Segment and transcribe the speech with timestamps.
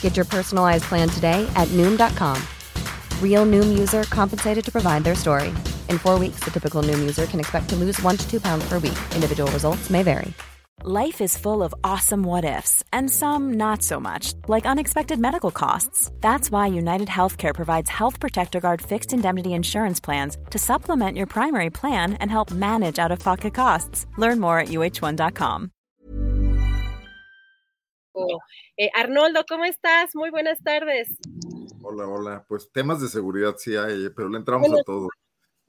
[0.00, 2.42] Get your personalized plan today at Noom.com.
[3.20, 5.48] Real Noom user compensated to provide their story.
[5.90, 8.66] In four weeks, the typical Noom user can expect to lose one to two pounds
[8.66, 8.98] per week.
[9.14, 10.32] Individual results may vary.
[10.84, 15.50] Life is full of awesome what ifs, and some not so much, like unexpected medical
[15.50, 16.12] costs.
[16.20, 21.26] That's why United Healthcare provides Health Protector Guard fixed indemnity insurance plans to supplement your
[21.26, 24.06] primary plan and help manage out of pocket costs.
[24.18, 25.70] Learn more at uh1.com.
[28.76, 30.14] Eh, Arnoldo, ¿cómo estás?
[30.14, 31.08] Muy buenas tardes.
[31.82, 32.44] Hola, hola.
[32.48, 35.08] Pues temas de seguridad sí hay, pero le entramos Bueno, a todo.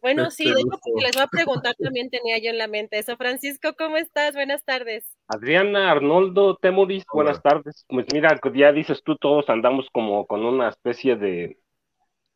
[0.02, 3.00] Bueno, sí, de hecho, porque les voy a preguntar también tenía yo en la mente
[3.00, 3.18] eso.
[3.18, 4.34] Francisco, ¿cómo estás?
[4.34, 5.06] Buenas tardes.
[5.28, 7.86] Adriana, Arnoldo, Temuris, buenas tardes.
[7.90, 11.59] Pues mira, ya dices tú, todos andamos como con una especie de,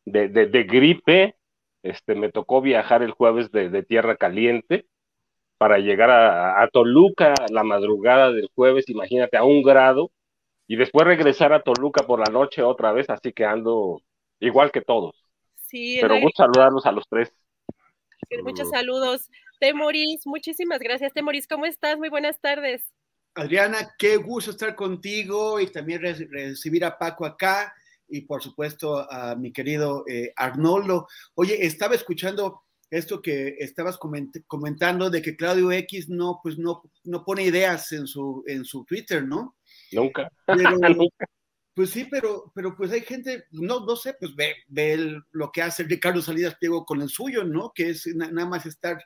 [0.04, 1.36] de, de- de gripe.
[1.82, 4.86] Este, me tocó viajar el jueves de, de Tierra Caliente
[5.62, 10.10] para llegar a, a Toluca la madrugada del jueves, imagínate, a un grado,
[10.66, 14.02] y después regresar a Toluca por la noche otra vez, así que ando
[14.40, 15.14] igual que todos.
[15.54, 17.32] Sí, Pero gusto saludarlos a los tres.
[18.42, 19.30] muchos saludos.
[19.60, 21.12] Temoris, muchísimas gracias.
[21.12, 21.96] Temoris, ¿cómo estás?
[21.96, 22.82] Muy buenas tardes.
[23.36, 27.72] Adriana, qué gusto estar contigo y también re- recibir a Paco acá
[28.08, 31.06] y por supuesto a mi querido eh, Arnoldo.
[31.36, 36.82] Oye, estaba escuchando esto que estabas coment- comentando de que Claudio X no, pues no,
[37.04, 39.56] no pone ideas en su, en su Twitter, ¿no?
[39.92, 40.30] Nunca.
[40.46, 40.58] Pero,
[40.96, 41.26] Nunca.
[41.74, 45.50] pues sí, pero, pero pues hay gente, no, no sé, pues ve, ve el- lo
[45.50, 47.72] que hace Ricardo Salidas Pliego con el suyo, ¿no?
[47.74, 49.02] Que es na- nada más estar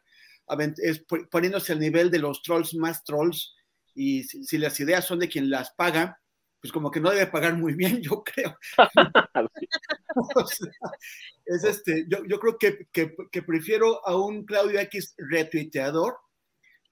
[0.83, 3.55] es po- poniéndose al nivel de los trolls más trolls
[3.95, 6.21] y si, si las ideas son de quien las paga,
[6.67, 8.57] pues como que no debe pagar muy bien, yo creo.
[10.35, 10.71] O sea,
[11.45, 16.17] es este, yo, yo creo que, que- que prefiero a un Claudio X retuiteador,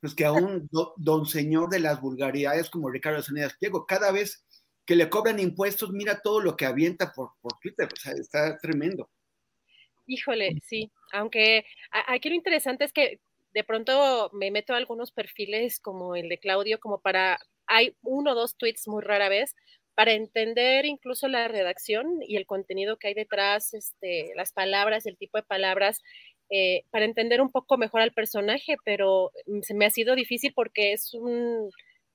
[0.00, 3.86] pues que a un do- don señor de las vulgaridades como Ricardo Salinas Pliego.
[3.86, 4.44] Cada vez
[4.84, 8.58] que le cobran impuestos, mira todo lo que avienta por, por Twitter, o sea, está
[8.58, 9.10] tremendo.
[10.06, 11.64] Híjole, sí, aunque
[12.08, 13.20] aquí lo interesante es que
[13.54, 18.32] de pronto me meto a algunos perfiles como el de Claudio, como para, hay uno
[18.32, 19.54] o dos tweets muy rara vez,
[19.94, 25.16] para entender incluso la redacción y el contenido que hay detrás, este, las palabras, el
[25.16, 26.00] tipo de palabras,
[26.50, 30.52] eh, para entender un poco mejor al personaje, pero mm, se me ha sido difícil
[30.54, 31.70] porque es un,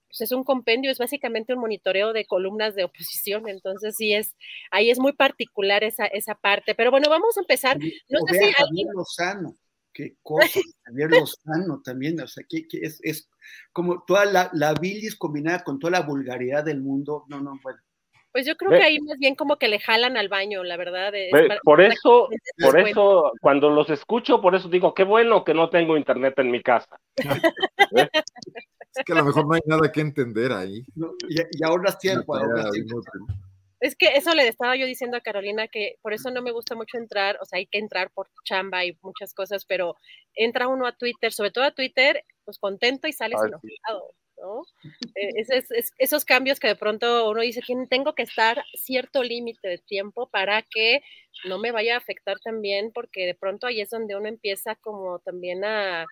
[0.08, 4.36] pues es un compendio, es básicamente un monitoreo de columnas de oposición, entonces sí es,
[4.72, 7.78] ahí es muy particular esa, esa parte, pero bueno, vamos a empezar.
[8.10, 9.56] No sé si alguien, Lozano,
[10.00, 10.42] qué cosa,
[10.86, 13.30] Javier Lozano también, o sea, que, que es, es
[13.74, 17.80] como toda la, la bilis combinada con toda la vulgaridad del mundo, no, no, bueno.
[18.32, 20.78] pues yo creo Ve- que ahí más bien como que le jalan al baño, la
[20.78, 21.14] verdad.
[21.14, 22.30] es para- Por para eso,
[22.62, 22.90] por cuenta.
[22.92, 26.62] eso, cuando los escucho, por eso digo, qué bueno que no tengo internet en mi
[26.64, 26.98] casa.
[28.96, 30.84] Es que a lo mejor no hay nada que entender ahí.
[30.96, 33.02] No, y, Una ahorras tarea tiempo.
[33.80, 36.76] Es que eso le estaba yo diciendo a Carolina que por eso no me gusta
[36.76, 39.96] mucho entrar, o sea, hay que entrar por chamba y muchas cosas, pero
[40.36, 44.62] entra uno a Twitter, sobre todo a Twitter, pues contento y sales Ay, enojado, ¿no?
[45.16, 48.64] Eh, es- es- es- esos cambios que de pronto uno dice, "Tien- tengo que estar
[48.74, 51.02] cierto límite de tiempo para que
[51.46, 55.20] no me vaya a afectar también, porque de pronto ahí es donde uno empieza como
[55.20, 56.06] también a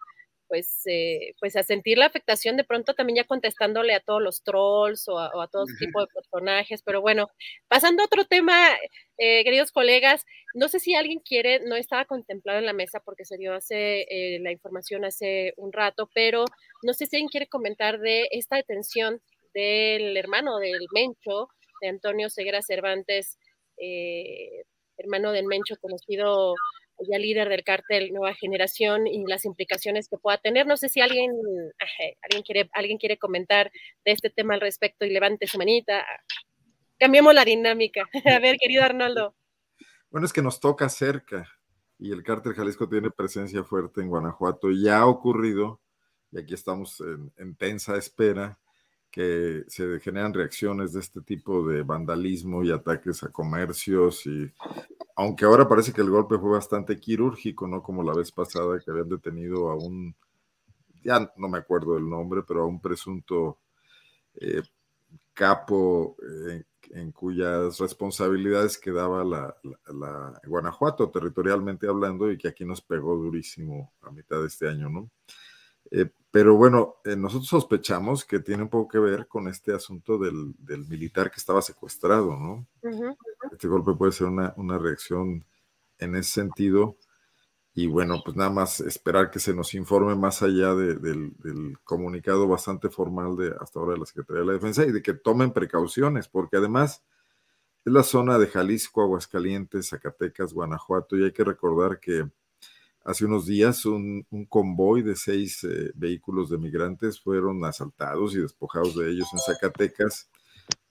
[0.47, 4.44] pues, eh, pues a sentir la afectación de pronto también ya contestándole a todos los
[4.44, 7.30] trolls o a, o a todo tipo de personajes, pero bueno,
[7.68, 8.56] pasando a otro tema,
[9.18, 13.25] eh, queridos colegas, no sé si alguien quiere, no estaba contemplado en la mesa porque
[13.25, 16.46] se dio hace eh, la información hace un rato, pero
[16.84, 19.22] no sé si alguien quiere comentar de esta detención
[19.53, 21.50] del hermano del Mencho,
[21.81, 23.38] de Antonio Ceguera Cervantes,
[23.77, 24.63] eh,
[24.98, 26.54] hermano del Mencho, conocido
[27.10, 30.66] ya líder del cártel Nueva Generación y las implicaciones que pueda tener.
[30.66, 31.32] No sé si alguien,
[32.24, 33.72] alguien, quiere, alguien quiere comentar
[34.06, 36.06] de este tema al respecto y levante su manita.
[37.00, 38.04] Cambiemos la dinámica.
[38.38, 39.36] A ver, querido Arnoldo.
[40.10, 41.48] Bueno, es que nos toca cerca
[42.00, 44.70] y el cártel Jalisco tiene presencia fuerte en Guanajuato.
[44.72, 45.82] Ya ha ocurrido,
[46.32, 48.60] y aquí estamos en tensa espera,
[49.18, 54.54] que se generan reacciones de este tipo de vandalismo y ataques a comercios y
[55.16, 58.92] aunque ahora parece que el golpe fue bastante quirúrgico, no como la vez pasada que
[58.92, 60.16] habían detenido a un,
[61.04, 63.58] ya no me acuerdo del nombre, pero a un presunto
[64.36, 64.62] eh,
[65.34, 69.58] capo eh, en cuyas responsabilidades quedaba la,
[69.96, 74.90] la, Guanajuato, territorialmente hablando, y que aquí nos pegó durísimo a mitad de este año,
[74.90, 75.10] ¿no?
[75.90, 80.19] Eh, pero bueno, eh, nosotros sospechamos que tiene un poco que ver con este asunto
[80.19, 82.68] del, del militar que estaba secuestrado, ¿no?
[83.51, 85.44] Este golpe puede ser una, una reacción
[85.98, 86.95] en ese sentido
[87.74, 91.34] y bueno, pues nada más esperar que se nos informe más allá del,
[91.84, 95.16] comunicado bastante formal de hasta ahora de la Secretaría de la Defensa y de que
[95.16, 97.04] tomen precauciones, porque además
[97.84, 102.30] es la zona de Jalisco, Aguascalientes, Zacatecas, Guanajuato, y hay que recordar que
[103.07, 108.95] hace unos días un, convoy de seis eh, vehículos de migrantes fueron asaltados y despojados
[108.95, 110.30] de ellos en Zacatecas.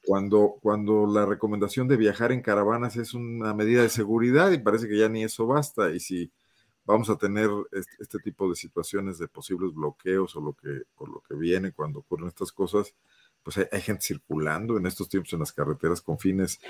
[0.02, 4.88] Cuando, cuando la recomendación de viajar en caravanas es una medida de seguridad y parece
[4.88, 5.90] que ya ni eso basta.
[5.90, 6.32] Y si
[6.86, 11.22] vamos a tener este, tipo de situaciones de posibles bloqueos o lo que, o lo
[11.28, 12.94] que viene cuando ocurren estas cosas,
[13.42, 16.60] pues hay, gente circulando en estos tiempos en las carreteras con fines,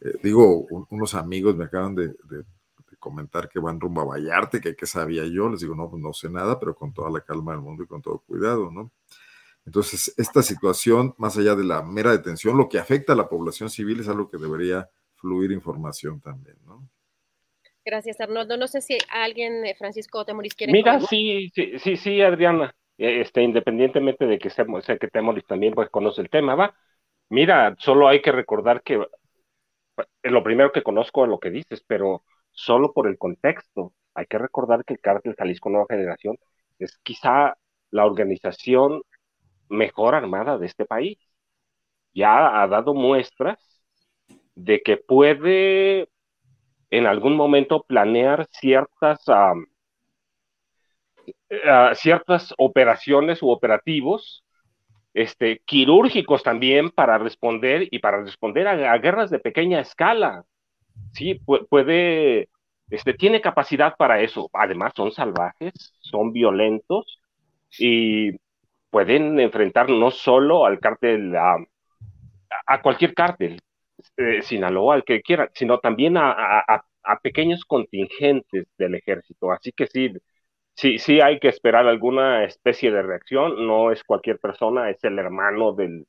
[0.00, 2.14] eh, digo, unos amigos me acaban de,
[3.02, 6.12] comentar que van rumbo a Vallarte, que qué sabía yo, les digo, no, pues no
[6.12, 8.92] sé nada, pero con toda la calma del mundo y con todo cuidado, ¿no?
[9.66, 13.70] Entonces, esta situación, más allá de la mera detención, lo que afecta a la población
[13.70, 16.88] civil es algo que debería fluir información también, ¿no?
[17.84, 18.56] Gracias, Arnoldo.
[18.56, 20.72] No sé si alguien, eh, Francisco Temoris, quiere.
[20.72, 22.72] Mira, sí, sí, sí, sí, Adriana.
[22.96, 24.64] E, este, independientemente de que sé,
[25.00, 26.74] que Temoris también pues, conoce el tema, va.
[27.30, 31.82] Mira, solo hay que recordar que eh, lo primero que conozco es lo que dices,
[31.86, 32.22] pero
[32.52, 33.92] solo por el contexto.
[34.14, 36.38] Hay que recordar que el Cártel Jalisco Nueva Generación
[36.78, 37.56] es quizá
[37.90, 39.02] la organización
[39.68, 41.18] mejor armada de este país.
[42.14, 43.58] Ya ha dado muestras
[44.54, 46.08] de que puede
[46.90, 49.24] en algún momento planear ciertas,
[51.48, 54.44] eh, ciertas operaciones u operativos
[55.14, 60.44] este, quirúrgicos también para responder y para responder a, guerras de pequeña escala.
[61.12, 62.48] Sí, puede,
[62.90, 64.50] este, tiene capacidad para eso.
[64.52, 67.20] Además, son salvajes, son violentos
[67.78, 68.32] y
[68.90, 71.56] pueden enfrentar no solo al cártel, a,
[72.82, 73.60] cualquier cártel,
[74.16, 76.84] eh, Sinaloa, al que quiera, sino también a,
[77.22, 79.52] pequeños contingentes del ejército.
[79.52, 80.12] Así que sí,
[80.74, 83.66] sí, sí hay que esperar alguna especie de reacción.
[83.66, 86.06] No es cualquier persona, es el hermano del,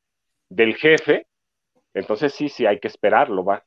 [0.50, 1.28] del jefe.
[1.94, 3.64] Entonces sí, sí hay que esperarlo, va.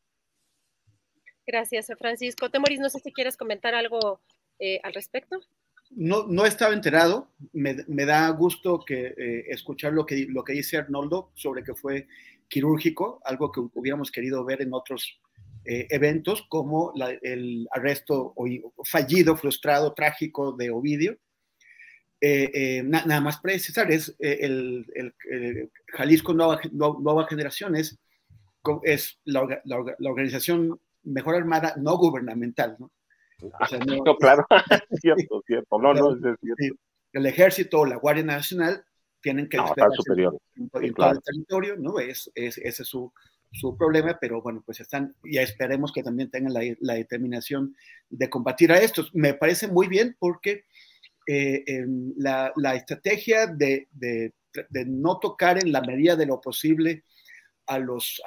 [1.47, 2.51] Gracias, Francisco.
[2.51, 4.21] Temoris, no sé si quieres comentar algo
[4.59, 5.41] eh, al respecto.
[5.91, 7.31] No, no estaba enterado.
[7.53, 12.09] Me, da gusto eh, escuchar lo que, lo dice Arnoldo sobre que fue
[12.49, 15.21] quirúrgico, algo que hubiéramos querido ver en otros
[15.65, 18.35] eh, eventos, como el arresto
[18.85, 21.19] fallido, frustrado, trágico de Ovidio.
[22.21, 24.87] Eh, nada más precisar, es el,
[25.89, 27.99] Jalisco Nueva, Nueva Generación es,
[29.25, 29.47] la,
[30.01, 32.91] organización mejor armada no gubernamental, ¿no?
[34.21, 34.47] claro,
[35.01, 36.79] cierto, cierto, no, no, es cierto.
[37.13, 38.85] El ejército o la Guardia Nacional
[39.23, 40.39] tienen que no, superior.
[40.55, 41.99] en, todo el territorio, ¿no?
[41.99, 43.13] Es, es, ese es su,
[43.51, 47.75] su, problema, pero bueno, pues están, ya esperemos que también tengan la, la determinación
[48.11, 49.15] de combatir a estos.
[49.15, 50.65] Me parece muy bien porque
[51.27, 51.65] eh,
[52.17, 54.33] la, la, estrategia de, de,
[54.69, 57.03] de, no tocar en la medida de lo posible
[57.67, 58.21] a, los,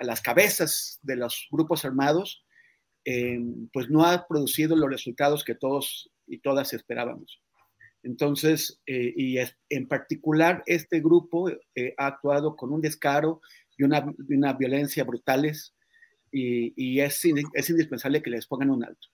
[0.00, 2.44] las cabezas de los grupos armados,
[3.04, 3.38] eh,
[3.72, 7.42] pues no ha producido los resultados que todos y todas esperábamos.
[8.02, 9.38] Entonces, eh, y
[9.70, 13.40] en particular este grupo eh, ha actuado con un descaro
[13.76, 15.74] y una, violencia brutales
[16.30, 19.08] y, es, indispensable que les pongan un alto.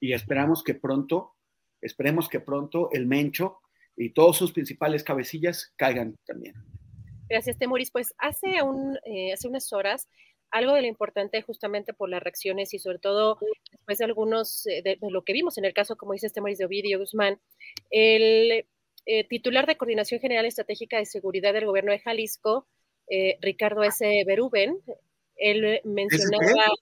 [0.00, 1.34] Y esperamos que pronto,
[1.80, 3.58] esperemos que pronto el Mencho
[3.96, 6.54] y todos sus principales cabecillas caigan también.
[7.28, 7.90] Gracias, Temoris.
[7.90, 10.08] Pues hace, un, eh, hace unas horas
[10.50, 13.38] algo de lo importante justamente por las reacciones y sobre todo
[13.70, 16.64] después de algunos, eh, de, lo que vimos en el caso, como dice este Mauricio
[16.64, 17.38] de Ovidio Guzmán,
[17.90, 18.64] el
[19.04, 22.66] eh, titular de Coordinación General Estratégica de Seguridad del Gobierno de Jalisco,
[23.40, 24.04] Ricardo S.
[24.26, 24.78] Beruben,
[25.36, 26.74] él mencionaba,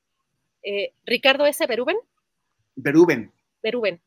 [1.05, 1.65] Ricardo S.
[1.69, 1.97] Beruben.
[2.75, 3.33] Beruben.
[3.63, 4.01] Beruben.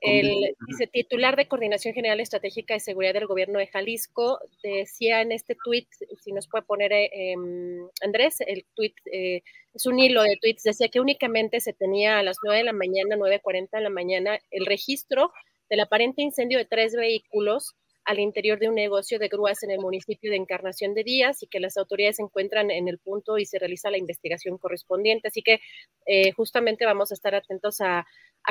[0.00, 0.54] El
[0.92, 5.88] titular de Coordinación General Estratégica de Seguridad del Gobierno de Jalisco decía en este tuit,
[6.22, 9.42] si nos puede poner eh, em, Andrés, el tuit eh,
[9.74, 12.72] es un hilo de tweets, decía que únicamente se tenía a las 9 de la
[12.72, 15.32] mañana, 9.40 de la mañana, el registro
[15.68, 17.74] del aparente incendio de tres vehículos
[18.08, 21.46] al interior de un negocio de grúas en el municipio de Encarnación de Díaz y
[21.46, 25.28] que las autoridades se encuentran en el punto y se realiza la investigación correspondiente.
[25.28, 25.60] Así que
[26.06, 28.06] eh, justamente vamos a estar atentos a,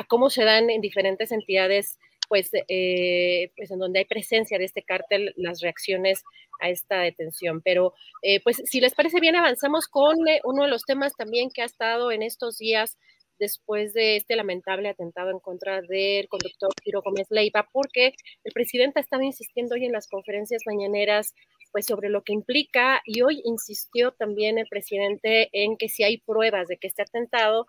[0.06, 1.98] cómo se dan en diferentes entidades
[2.28, 6.22] pues, eh, pues en donde hay presencia de este cártel, las reacciones
[6.60, 7.60] a esta detención.
[7.60, 11.62] Pero, eh, pues, si les parece bien, avanzamos con uno de los temas también que
[11.62, 12.96] ha estado en estos días
[13.38, 18.12] después de este lamentable atentado en contra del conductor Ciro Gómez Leiva, porque
[18.44, 21.34] el presidente ha estado insistiendo hoy en las conferencias mañaneras
[21.72, 26.18] pues sobre lo que implica y hoy insistió también el presidente en que si hay
[26.18, 27.66] pruebas de que este atentado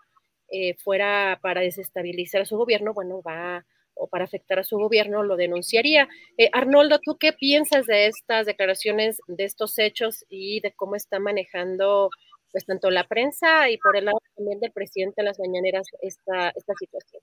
[0.48, 5.22] eh, fuera para desestabilizar a su gobierno, bueno, va o para afectar a su gobierno,
[5.22, 6.08] lo denunciaría.
[6.38, 11.18] Eh, Arnoldo, ¿tú qué piensas de estas declaraciones, de estos hechos y de cómo está
[11.18, 12.10] manejando
[12.52, 16.50] pues tanto la prensa y por el lado también del presidente en las mañaneras esta,
[16.50, 17.22] esta situación.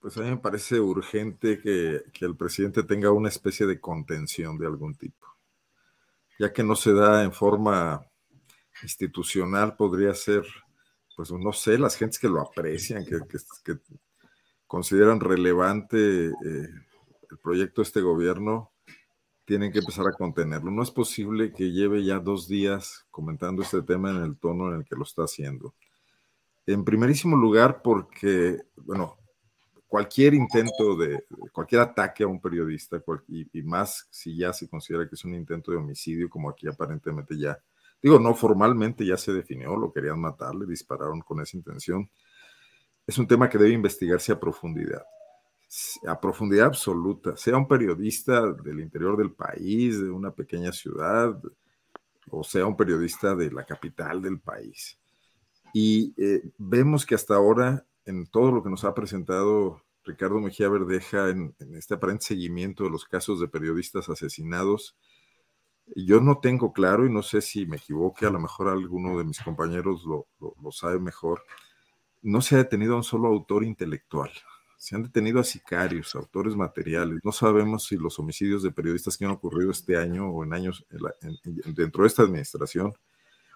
[0.00, 4.58] Pues a mí me parece urgente que, que, el presidente tenga una especie de contención
[4.58, 5.26] de algún tipo,
[6.38, 8.04] ya que no se da en forma
[8.82, 10.44] institucional, podría ser,
[11.16, 13.20] pues no sé, las gentes que lo aprecian, que,
[13.64, 13.78] que
[14.66, 16.32] consideran relevante eh,
[17.30, 18.71] el proyecto de este gobierno,
[19.52, 20.70] tienen que empezar a contenerlo.
[20.70, 24.80] No es posible que lleve ya dos días comentando este tema en el tono en
[24.80, 25.74] el que lo está haciendo.
[26.64, 29.18] En primerísimo lugar, porque, bueno,
[29.86, 35.16] cualquier intento de, cualquier ataque a un periodista, y, más si ya se considera que
[35.16, 37.58] es un intento de homicidio, como aquí aparentemente ya,
[38.02, 42.08] digo, no formalmente ya se definió, lo querían matar, le dispararon con esa intención,
[43.06, 45.04] es un tema que debe investigarse a profundidad
[46.06, 51.40] a profundidad absoluta, sea un periodista del interior del país, de una pequeña ciudad,
[52.30, 54.98] o sea un periodista de la capital del país.
[55.72, 60.68] Y eh, vemos que hasta ahora, en todo lo que nos ha presentado Ricardo Mejía
[60.68, 64.96] Verdeja, en, este aparente seguimiento de los casos de periodistas asesinados,
[65.96, 69.24] yo no tengo claro, y no sé si me equivoque, a lo mejor alguno de
[69.24, 71.42] mis compañeros lo, lo sabe mejor,
[72.20, 74.30] no se ha detenido a un solo autor intelectual
[74.82, 77.20] se han detenido a sicarios, autores materiales.
[77.22, 80.84] No sabemos si los homicidios de periodistas que han ocurrido este año o en años
[81.66, 82.92] dentro de esta administración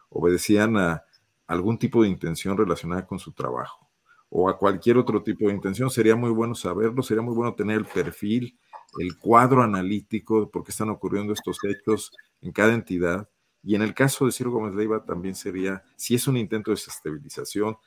[0.09, 1.03] obedecían a
[1.49, 3.91] algún tipo de intención relacionada con su trabajo
[4.31, 5.91] o a cualquier otro tipo de intención.
[5.91, 8.57] Sería muy bueno saberlo, sería muy bueno tener el perfil,
[9.01, 13.29] el cuadro analítico de por qué están ocurriendo estos hechos en cada entidad.
[13.65, 16.77] Y en el caso de Ciro Gómez Leiva también sería, si es un intento de
[16.77, 17.79] desestabilización,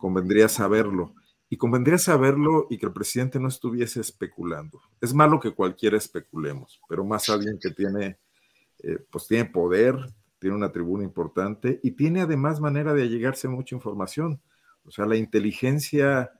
[0.00, 1.14] convendría saberlo
[1.50, 4.80] y convendría saberlo y que el presidente no estuviese especulando.
[5.00, 8.18] Es malo que cualquiera especulemos, pero más alguien que tiene,
[8.82, 9.96] eh, pues tiene poder,
[10.38, 14.40] tiene una tribuna importante y tiene además manera de allegarse mucha información.
[14.84, 16.30] O sea, la inteligencia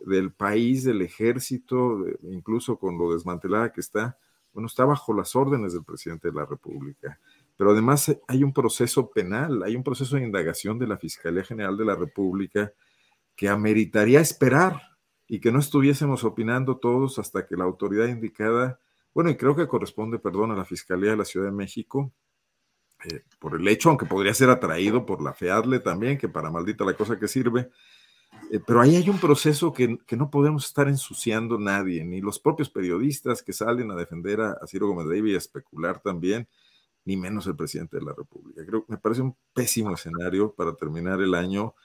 [0.00, 4.16] del país, del ejército, incluso con lo desmantelada que está,
[4.52, 7.18] bueno, está bajo las órdenes del presidente de la República.
[7.56, 11.76] Pero además hay un proceso penal, hay un proceso de indagación de la Fiscalía General
[11.76, 12.72] de la República
[13.38, 14.82] que ameritaría esperar
[15.28, 18.80] y que no estuviésemos opinando todos hasta que la autoridad indicada,
[19.14, 22.12] bueno, y creo que corresponde, perdón, a la Fiscalía de la Ciudad de México,
[23.04, 26.84] eh, por el hecho, aunque podría ser atraído por la FEADLE también, que para maldita
[26.84, 27.70] la cosa que sirve,
[28.50, 32.68] eh, pero ahí hay un proceso que, no podemos estar ensuciando nadie, ni los propios
[32.68, 36.48] periodistas que salen a defender a, Ciro Gómez David y a especular también,
[37.04, 38.66] ni menos el presidente de la República.
[38.66, 41.76] Creo que me parece un pésimo escenario para terminar el año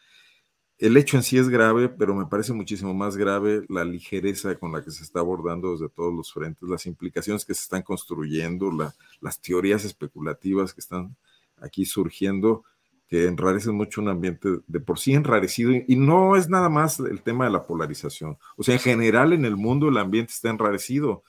[0.80, 4.72] el hecho en sí es grave, pero me parece muchísimo más grave la ligereza con
[4.72, 8.72] la que se está abordando desde todos los frentes, las implicaciones que se están construyendo,
[9.22, 11.16] las teorías especulativas que están
[11.62, 12.64] aquí surgiendo,
[13.08, 15.72] que enrarecen mucho un ambiente de por sí enrarecido.
[15.72, 18.38] Y, no es nada más el tema de la polarización.
[18.58, 21.24] O sea, en general en el mundo el ambiente está enrarecido.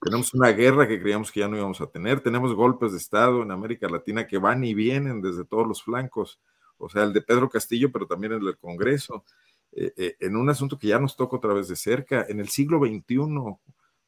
[0.00, 3.42] Tenemos una guerra que creíamos que ya no íbamos a tener, tenemos golpes de Estado
[3.42, 6.40] en América Latina que van y vienen desde todos los flancos
[6.80, 9.24] o sea, el de Pedro Castillo, pero también el del Congreso,
[9.72, 12.48] eh, eh, en un asunto que ya nos toca otra vez de cerca, en el
[12.48, 13.16] siglo XXI,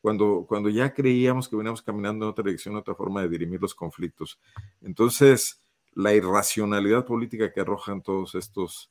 [0.00, 3.74] cuando, cuando ya creíamos que veníamos caminando en otra dirección, otra forma de dirimir los
[3.74, 4.40] conflictos.
[4.80, 5.62] Entonces,
[5.94, 8.90] la irracionalidad política que arrojan todos estos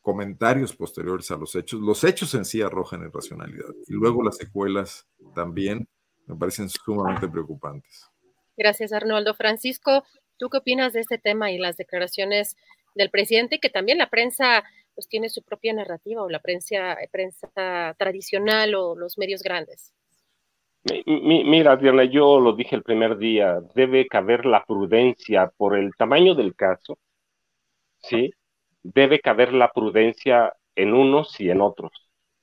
[0.00, 5.06] comentarios posteriores a los hechos, los hechos en sí arrojan irracionalidad y luego las secuelas
[5.34, 5.86] también
[6.26, 8.08] me parecen sumamente preocupantes.
[8.56, 9.34] Gracias, Arnoldo.
[9.34, 10.04] Francisco,
[10.38, 12.56] ¿Tú qué opinas de este tema y las declaraciones
[12.94, 14.64] del presidente, que también la prensa
[14.94, 19.92] pues tiene su propia narrativa o la prensa, prensa tradicional o los medios grandes?
[21.06, 26.34] Mira, Diana, yo lo dije el primer día, debe caber la prudencia por el tamaño
[26.34, 26.98] del caso,
[27.98, 28.32] ¿sí?
[28.82, 31.92] Debe caber la prudencia en unos y en otros,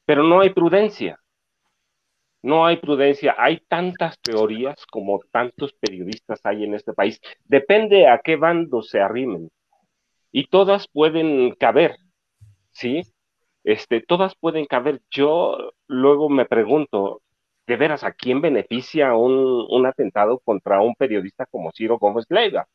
[0.06, 1.20] pero no hay prudencia
[2.46, 7.20] no hay prudencia, hay tantas teorías como tantos periodistas hay en este país.
[7.46, 9.50] Depende a qué bando se arrimen.
[10.32, 11.98] Y todas pueden caber,
[12.72, 13.02] ¿sí?
[13.66, 15.02] este, todas pueden caber.
[15.12, 17.22] Yo luego me pregunto,
[17.68, 22.68] ¿de veras a quién beneficia un, un atentado contra un periodista como Ciro Gómez Leiva?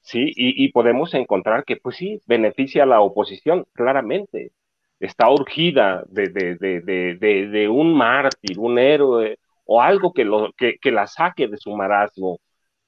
[0.00, 4.52] Sí, y, podemos encontrar que, pues sí, beneficia a la oposición, claramente.
[5.00, 7.16] Está urgida de, de,
[7.48, 11.74] de, un mártir, un héroe, o algo que, lo, que, que la saque de su
[11.76, 12.40] marasmo.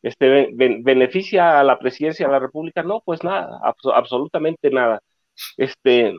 [0.03, 2.83] Este, ¿Beneficia a la presidencia de la República?
[2.83, 5.03] No, pues nada, absolutamente nada.
[5.57, 6.15] Este,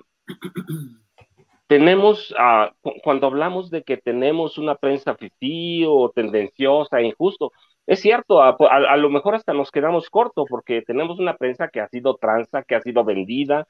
[1.68, 2.72] tenemos, ah,
[3.04, 7.52] cuando hablamos de que tenemos una prensa fifí o tendenciosa, injusto,
[7.86, 11.88] es cierto, a, lo mejor hasta nos quedamos cortos porque tenemos una prensa que ha
[11.88, 13.68] sido tranza, que ha sido vendida,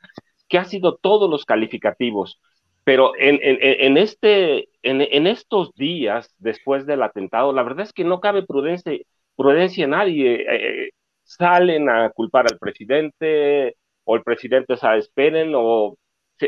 [0.50, 2.42] que ha sido todos los calificativos.
[2.84, 8.20] Pero en, en, este, en, estos días después del atentado, la verdad es que no
[8.20, 8.94] cabe prudencia,
[9.36, 10.36] prudencia en nadie.
[10.42, 10.90] Eh, eh,
[11.24, 15.98] salen a culpar al presidente, o el presidente sabe, esperen, o
[16.40, 16.48] si,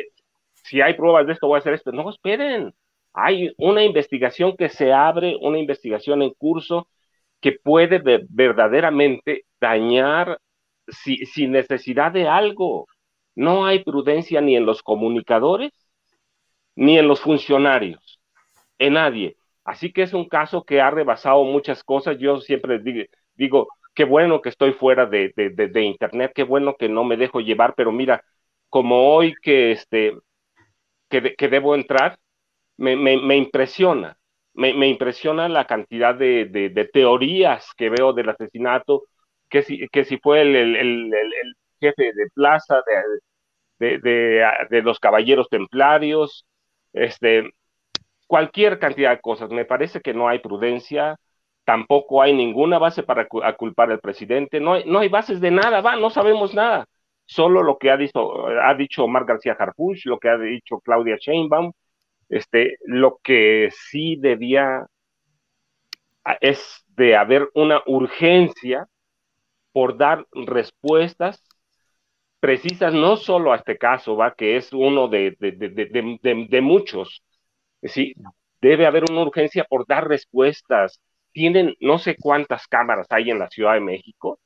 [0.64, 1.92] si hay pruebas de esto, voy a hacer esto.
[1.92, 2.74] No, esperen.
[3.14, 6.88] Hay una investigación que se abre, una investigación en curso
[7.42, 10.40] que puede verdaderamente dañar
[10.88, 12.88] sin necesidad de algo.
[13.36, 15.72] No hay prudencia ni en los comunicadores,
[16.76, 18.20] ni en los funcionarios,
[18.78, 19.38] en nadie.
[19.64, 22.18] Así que es un caso que ha rebasado muchas cosas.
[22.20, 25.34] Yo siempre digo, digo qué bueno que estoy fuera de,
[25.84, 28.24] Internet, qué bueno que no me dejo llevar, pero mira,
[28.70, 30.18] como hoy que, este,
[31.10, 32.20] que, debo entrar,
[32.78, 34.18] me impresiona
[34.54, 39.04] me, impresiona la cantidad de, teorías que veo del asesinato,
[39.50, 42.82] que si, que si fue el, jefe de plaza
[43.80, 46.46] de, los caballeros templarios,
[46.94, 47.50] este,
[48.28, 49.50] cualquier cantidad de cosas.
[49.50, 51.18] Me parece que no hay prudencia,
[51.66, 55.82] tampoco hay ninguna base para culpar al presidente, no hay, no hay bases de nada,
[55.82, 56.86] va, no sabemos nada.
[57.26, 61.18] Solo lo que ha dicho, ha dicho Omar García Harfuch, lo que ha dicho Claudia
[61.20, 61.72] Sheinbaum,
[62.30, 64.88] este, lo que sí debía
[66.26, 68.88] ah, es de haber una urgencia
[69.74, 71.44] por dar respuestas
[72.42, 77.24] precisas no solo a este caso, va, que es uno de, de, muchos.
[77.84, 78.14] Sí,
[78.60, 81.00] debe haber una urgencia por dar respuestas.
[81.32, 84.40] Tienen no sé cuántas cámaras hay en la Ciudad de México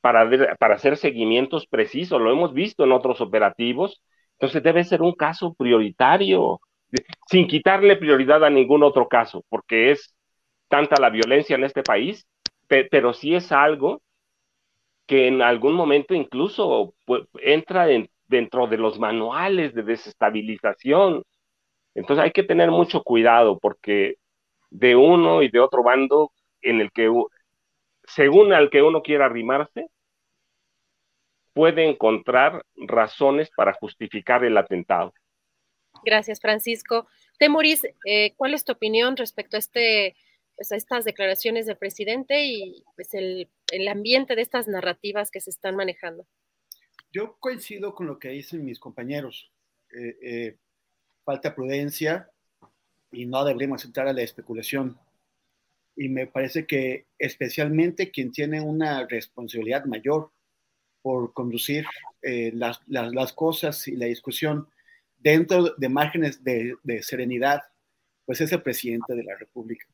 [0.00, 0.28] para,
[0.58, 5.54] para hacer seguimientos precisos, lo hemos visto en otros operativos, entonces debe ser un caso
[5.54, 6.60] prioritario
[7.26, 10.14] sin quitarle prioridad a ningún otro caso, porque es
[10.68, 12.26] tanta la violencia en este país,
[12.68, 14.02] pero sí es algo
[15.06, 16.94] que en algún momento incluso
[17.40, 17.86] entra
[18.26, 21.22] dentro de los manuales de desestabilización.
[21.94, 24.16] Entonces hay que tener mucho cuidado porque
[24.70, 27.10] de uno y de otro bando en el que,
[28.04, 29.88] según al que uno quiera arrimarse,
[31.52, 35.14] puede encontrar razones para justificar el atentado.
[36.04, 37.06] Gracias, Francisco.
[37.38, 40.16] Temoris, eh, ¿cuál es tu opinión respecto a, este,
[40.56, 43.48] pues, a estas declaraciones del presidente y pues, el,
[43.88, 46.26] ambiente de estas narrativas que se están manejando?
[47.12, 49.50] Yo coincido con lo que dicen mis compañeros.
[49.92, 50.56] Eh, eh,
[51.24, 52.30] falta prudencia
[53.12, 54.98] y no deberíamos entrar a la especulación.
[55.94, 60.30] Y me parece que especialmente quien tiene una responsabilidad mayor
[61.00, 61.86] por conducir
[62.22, 64.68] las, las, cosas y la discusión
[65.18, 67.62] dentro de márgenes de, serenidad,
[68.24, 69.86] pues es el presidente de la República.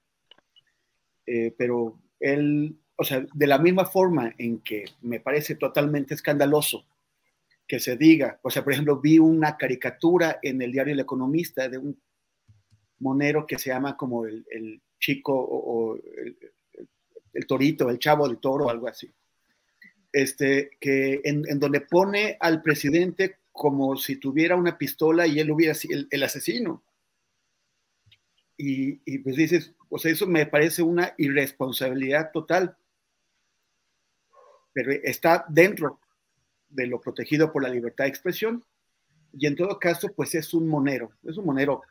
[1.26, 6.86] Eh, pero él, o sea, de la misma forma en que me parece totalmente escandaloso
[7.66, 11.68] que se diga, o sea, por ejemplo, vi una caricatura en el diario El Economista
[11.68, 12.00] de un
[12.98, 15.96] monero que se llama como el, chico o,
[17.32, 19.10] el, torito, el chavo del toro, algo así.
[20.12, 25.50] Este, que en, en donde pone al presidente como si tuviera una pistola y él
[25.50, 26.82] hubiera sido el, asesino.
[28.56, 32.74] Y, pues dices, o sea, eso me parece una irresponsabilidad total,
[34.72, 36.00] pero está dentro
[36.70, 38.64] de lo protegido por la libertad de expresión.
[39.34, 41.82] Y en todo caso, pues es un monero, es un monero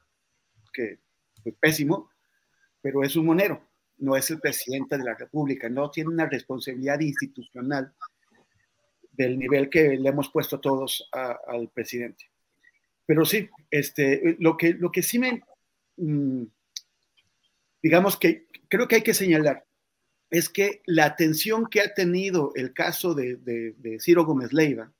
[0.73, 0.99] que es
[1.43, 2.09] pues, pésimo,
[2.81, 3.67] pero es un monero,
[3.99, 7.93] no es el presidente de la República, no tiene una responsabilidad institucional
[9.11, 12.31] del nivel que le hemos puesto todos al presidente.
[13.05, 15.43] Pero sí, este, lo, que, lo que sí me,
[15.97, 16.45] mm,
[17.81, 19.65] digamos que creo que hay que señalar,
[20.29, 24.91] es que la atención que ha tenido el caso de, Ciro Gómez Leiva,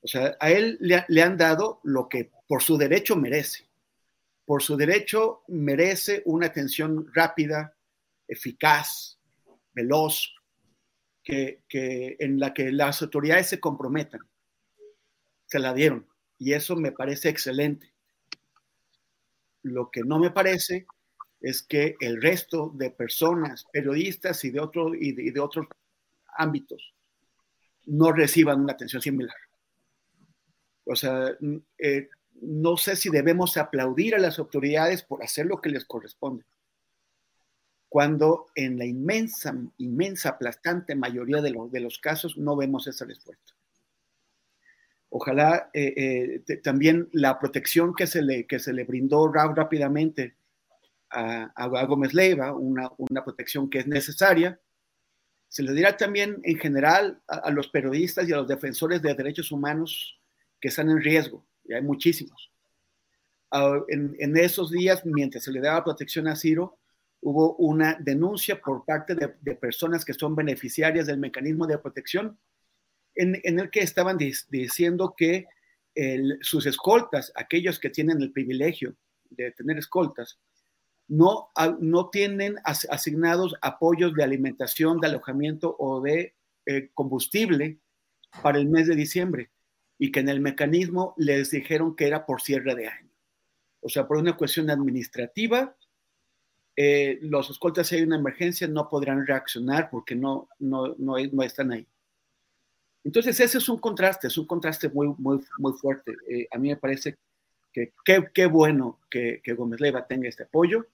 [0.00, 3.68] o sea, a él le, han dado lo que por su derecho merece.
[4.46, 7.76] Por su derecho merece una atención rápida,
[8.26, 9.18] eficaz,
[9.74, 10.34] veloz,
[11.22, 14.20] que, en la que las autoridades se comprometan.
[15.44, 16.06] Se la dieron
[16.38, 17.92] y eso me parece excelente.
[19.62, 20.86] Lo que no me parece
[21.40, 25.66] es que el resto de personas, periodistas y de, otro, y de, otros
[26.36, 26.94] ámbitos,
[27.86, 29.36] no reciban una atención similar.
[30.84, 31.36] O sea,
[31.78, 32.08] eh,
[32.40, 36.44] no sé si debemos aplaudir a las autoridades por hacer lo que les corresponde,
[37.88, 43.54] cuando en la inmensa, inmensa, aplastante mayoría de, de los casos no vemos ese esfuerzo.
[45.10, 50.36] Ojalá eh, eh, también la protección que se le, que se le brindó rápidamente
[51.10, 54.60] a, Gómez Leiva, una, una, protección que es necesaria,
[55.48, 59.50] se le dirá también en general a, los periodistas y a los defensores de derechos
[59.50, 60.20] humanos
[60.60, 62.50] que están en riesgo, y hay muchísimos.
[63.50, 66.78] Ah, en, en, esos días, mientras se le daba protección a Ciro,
[67.20, 72.38] hubo una denuncia por parte de, de personas que son beneficiarias del mecanismo de protección
[73.18, 75.46] en, el que estaban diciendo que
[76.40, 78.94] sus escoltas, aquellos que tienen el privilegio
[79.30, 80.38] de tener escoltas,
[81.08, 81.48] no,
[81.80, 86.34] no tienen asignados apoyos de alimentación, de alojamiento o de
[86.66, 87.78] eh, combustible
[88.42, 89.50] para el mes de diciembre
[89.98, 93.10] y que en el mecanismo les dijeron que era por cierre de año.
[93.80, 95.74] O sea, por una cuestión administrativa,
[96.76, 101.42] eh, los escoltas si hay una emergencia no podrán reaccionar porque no, no, no, no
[101.42, 101.86] están ahí.
[103.02, 106.14] Entonces, ese es un contraste, es un contraste muy, muy, muy fuerte.
[106.28, 107.16] Eh, a mí me parece
[107.72, 107.92] que
[108.34, 110.86] qué bueno que, Gómez Leiva tenga este apoyo,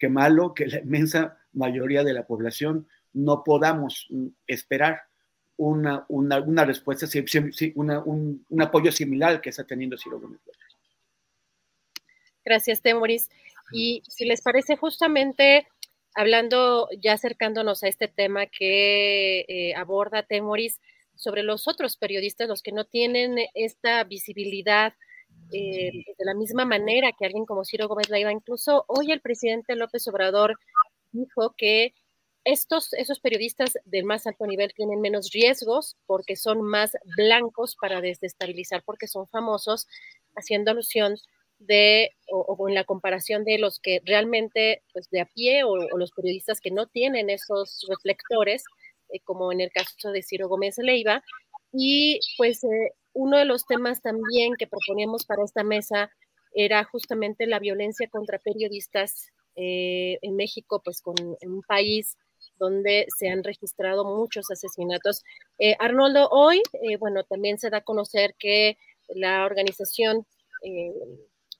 [0.00, 5.02] qué malo que la inmensa mayoría de la población no podamos mm, esperar
[5.56, 7.06] una, una, respuesta,
[7.74, 10.40] un, un, apoyo similar que está teniendo Ciro Gómez.
[12.42, 13.28] Gracias, Temoris.
[13.70, 15.68] Y si les parece, justamente
[16.14, 20.80] hablando, ya acercándonos a este tema que eh, aborda Temoris,
[21.14, 24.94] sobre los otros periodistas, los que no tienen esta visibilidad
[25.52, 28.32] eh, de la misma manera que alguien como Ciro Gómez Leiva.
[28.32, 30.56] Incluso hoy el presidente López Obrador
[31.12, 31.94] dijo que
[32.44, 38.00] estos, esos periodistas del más alto nivel tienen menos riesgos porque son más blancos para
[38.00, 39.86] desestabilizar, porque son famosos,
[40.36, 41.16] haciendo alusión
[41.58, 45.98] de, o, en la comparación de los que realmente, pues de a pie, o, o
[45.98, 48.64] los periodistas que no tienen esos reflectores,
[49.10, 51.22] eh, como en el caso de Ciro Gómez Leiva.
[51.72, 56.10] Y pues eh, uno de los temas también que proponíamos para esta mesa
[56.52, 62.16] era justamente la violencia contra periodistas eh, en México, pues con un país
[62.58, 65.22] donde se han registrado muchos asesinatos.
[65.78, 66.62] Arnoldo, hoy,
[66.98, 68.76] bueno, también se da a conocer que
[69.08, 70.26] la organización,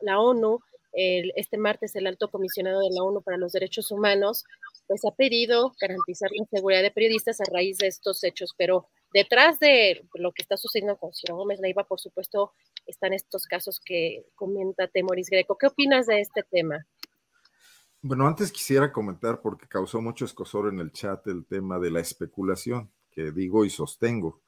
[0.01, 0.61] la ONU,
[0.93, 4.45] este martes el alto comisionado de la ONU para los Derechos Humanos
[4.91, 9.59] pues ha pedido garantizar la seguridad de periodistas a raíz de estos hechos, pero detrás
[9.59, 12.53] de lo que está sucediendo con Ciro Gómez Leiva, por supuesto,
[12.87, 15.57] están estos casos que comenta Temoris Greco.
[15.59, 16.87] ¿Qué opinas de este tema?
[18.03, 22.01] Bueno, antes quisiera comentar, porque causó mucho escosor en el chat, el tema de la
[22.01, 24.41] especulación, que digo y sostengo.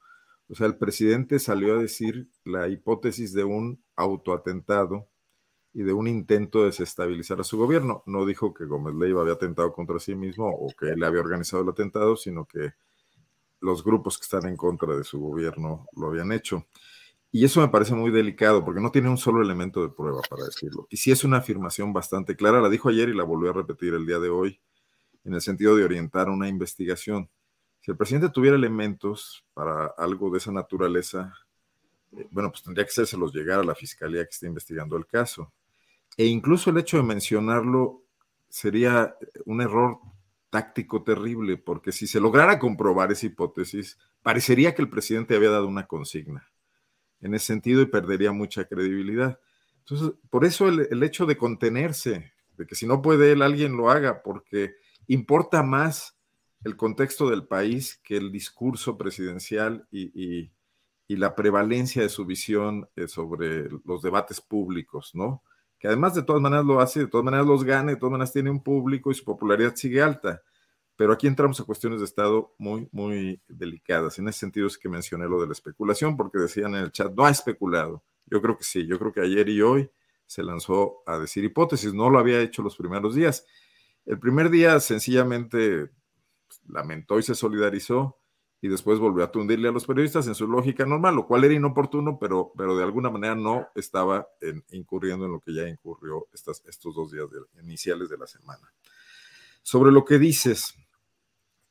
[0.49, 5.07] O sea, el presidente salió a decir la hipótesis de un autoatentado
[5.71, 8.03] y de un intento de desestabilizar a su gobierno.
[8.05, 11.63] No dijo que Gómez Leiva había atentado contra sí mismo o que él había organizado
[11.63, 12.73] el atentado, sino que
[13.63, 16.67] los grupos que están en contra de su gobierno lo habían hecho.
[17.31, 20.45] Y eso me parece muy delicado porque no tiene un solo elemento de prueba para
[20.45, 20.87] decirlo.
[20.91, 23.93] Y sí es una afirmación bastante clara, la dijo ayer y la volvió a repetir
[23.95, 24.59] el día de hoy,
[25.23, 27.29] en el sentido de orientar una investigación.
[27.79, 31.33] Si el presidente tuviera elementos para algo de esa naturaleza,
[32.11, 35.51] eh, bueno, pues tendría que los llegar a la fiscalía que está investigando el caso
[36.17, 38.03] e incluso el hecho de mencionarlo
[38.49, 39.99] sería un error
[40.53, 45.67] táctico terrible, porque si se lograra comprobar esa hipótesis, parecería que el presidente había dado
[45.67, 46.47] una consigna
[47.21, 49.39] en ese sentido y perdería mucha credibilidad.
[49.79, 53.89] Entonces, por eso el, hecho de contenerse, de que si no puede él, alguien lo
[53.89, 54.75] haga, porque
[55.07, 56.19] importa más
[56.63, 60.51] el contexto del país que el discurso presidencial y,
[61.07, 65.41] y la prevalencia de su visión eh, sobre los debates públicos, ¿no?
[65.83, 68.31] Que además de todas maneras lo hace, de todas maneras los gana, de todas maneras
[68.31, 70.41] tiene un público y su popularidad sigue alta.
[70.95, 74.17] Pero aquí entramos a cuestiones de Estado muy, muy delicadas.
[74.17, 77.11] En ese sentido es que mencioné lo de la especulación, porque decían en el chat,
[77.13, 78.01] no ha especulado.
[78.27, 79.91] Yo creo que sí, yo creo que ayer y hoy
[80.25, 83.45] se lanzó a decir hipótesis, no lo había hecho los primeros días.
[84.05, 85.87] El primer día sencillamente
[86.47, 88.21] pues, lamentó y se solidarizó,
[88.63, 91.53] y después volvió a tundirle a los periodistas en su lógica normal, lo cual era
[91.53, 94.25] inoportuno, pero, pero de alguna manera no estaba
[94.71, 97.27] incurriendo en lo que ya incurrió estos dos días
[97.61, 98.71] iniciales de la semana.
[99.63, 100.75] Sobre lo que dices,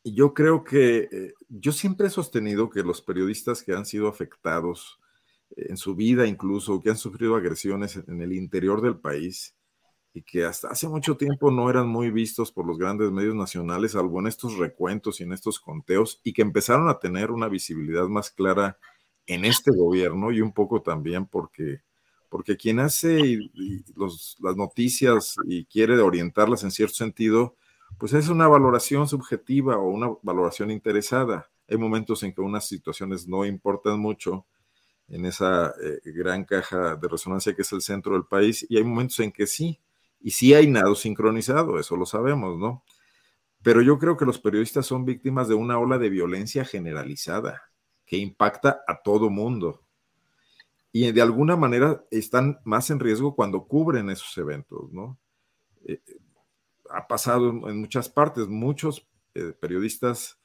[0.04, 5.00] yo creo que eh, yo siempre he sostenido que los periodistas que han sido afectados
[5.56, 9.56] en su vida incluso, que han sufrido agresiones en el interior del país,
[10.14, 13.92] y que hasta hace mucho tiempo no eran muy vistos por los grandes medios nacionales,
[13.92, 18.06] salvo en estos recuentos y en estos conteos, y que empezaron a tener una visibilidad
[18.08, 18.78] más clara
[19.26, 21.82] en este gobierno y un poco también porque,
[22.28, 23.38] porque quien hace
[23.94, 27.56] las noticias y quiere orientarlas en cierto sentido,
[27.98, 31.48] pues es una valoración subjetiva o una valoración interesada.
[31.68, 34.46] Hay momentos en que unas situaciones no importan mucho
[35.08, 38.84] en esa eh, gran caja de resonancia que es el centro del país y hay
[38.84, 39.80] momentos en que sí
[40.22, 42.84] y sí hay nado sincronizado, eso lo sabemos, ¿no?
[43.62, 47.62] Pero yo creo que los periodistas son víctimas de una ola de violencia generalizada
[48.06, 49.82] que impacta a todo mundo.
[50.90, 55.18] Y de alguna manera están más en riesgo cuando cubren esos eventos, ¿no?
[55.86, 56.02] Eh,
[56.90, 60.38] ha pasado en muchas partes, muchos eh, periodistas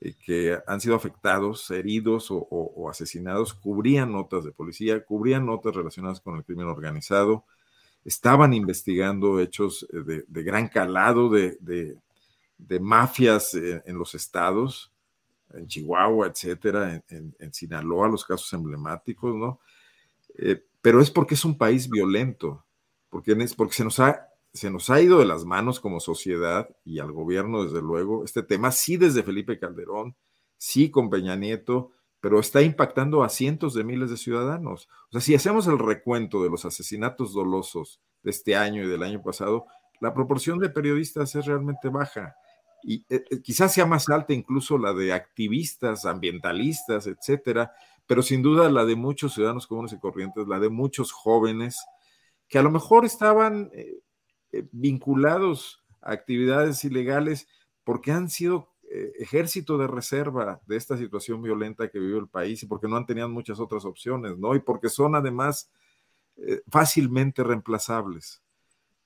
[0.00, 6.20] eh, que han sido afectados, heridos o, asesinados, cubrían notas de policía, cubrían notas relacionadas
[6.20, 7.46] con el crimen organizado,
[8.06, 11.98] estaban investigando hechos eh, de, gran calado de,
[12.80, 14.92] mafias eh, en, los estados,
[15.52, 19.60] en Chihuahua, etcétera, en, Sinaloa, los casos emblemáticos, ¿no?
[20.38, 22.64] Eh, pero es porque es un país violento,
[23.10, 27.00] porque, porque se, nos ha, se nos ha ido de las manos como sociedad y
[27.00, 30.14] al gobierno, desde luego, este tema, sí desde Felipe Calderón,
[30.58, 31.90] sí con Peña Nieto,
[32.26, 34.88] pero está impactando a cientos de miles de ciudadanos.
[35.10, 39.04] O sea, si hacemos el recuento de los asesinatos dolosos de este año y del
[39.04, 39.66] año pasado,
[40.00, 42.34] la proporción de periodistas es realmente baja.
[42.82, 47.70] Y eh, eh, quizás sea más alta incluso la de activistas, ambientalistas, etcétera,
[48.08, 51.78] pero sin duda la de muchos ciudadanos comunes y corrientes, la de muchos jóvenes
[52.48, 54.00] que a lo mejor estaban eh,
[54.72, 57.46] vinculados a actividades ilegales
[57.84, 58.74] porque han sido
[59.18, 63.06] ejército de reserva de esta situación violenta que vive el país y porque no han
[63.06, 64.54] tenido muchas otras opciones, ¿no?
[64.54, 65.70] Y porque son además
[66.36, 68.42] eh, fácilmente reemplazables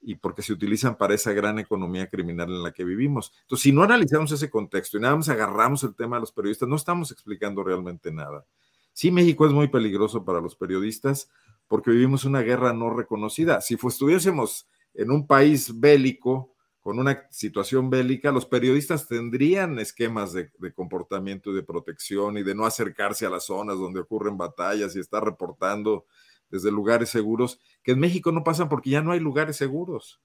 [0.03, 3.33] y porque se utilizan para esa gran economía criminal en la que vivimos.
[3.43, 6.69] Entonces, si no analizamos ese contexto y nada más agarramos el tema de los periodistas,
[6.69, 8.47] no estamos explicando realmente nada.
[8.93, 11.31] Sí, México es muy peligroso para los periodistas
[11.69, 13.61] porque vivimos una guerra no reconocida.
[13.61, 16.50] Si estuviésemos en un país bélico,
[16.81, 22.55] con una situación bélica, los periodistas tendrían esquemas de, comportamiento y de protección y de
[22.55, 26.07] no acercarse a las zonas donde ocurren batallas y estar reportando
[26.49, 30.21] desde lugares seguros, que en México no pasan porque ya no hay lugares seguros,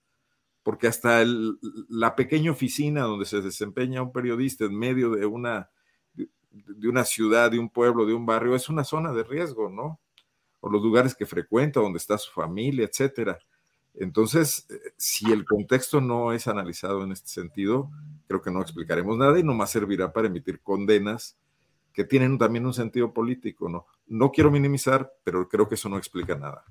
[0.63, 1.23] porque hasta
[1.89, 5.69] la pequeña oficina donde se desempeña un periodista en medio de una,
[6.13, 9.99] de una ciudad, de un pueblo, de un barrio, es una zona de riesgo, ¿no?
[10.61, 13.37] O los lugares que frecuenta, donde está su familia, etcétera.
[13.99, 17.89] Entonces, eh, si el contexto no es analizado en este sentido,
[18.27, 21.37] creo que no explicaremos nada y no más servirá para emitir condenas
[21.93, 23.69] que tienen también un sentido político,
[24.07, 24.31] ¿no?
[24.31, 26.65] Quiero minimizar, pero creo que eso no explica nada.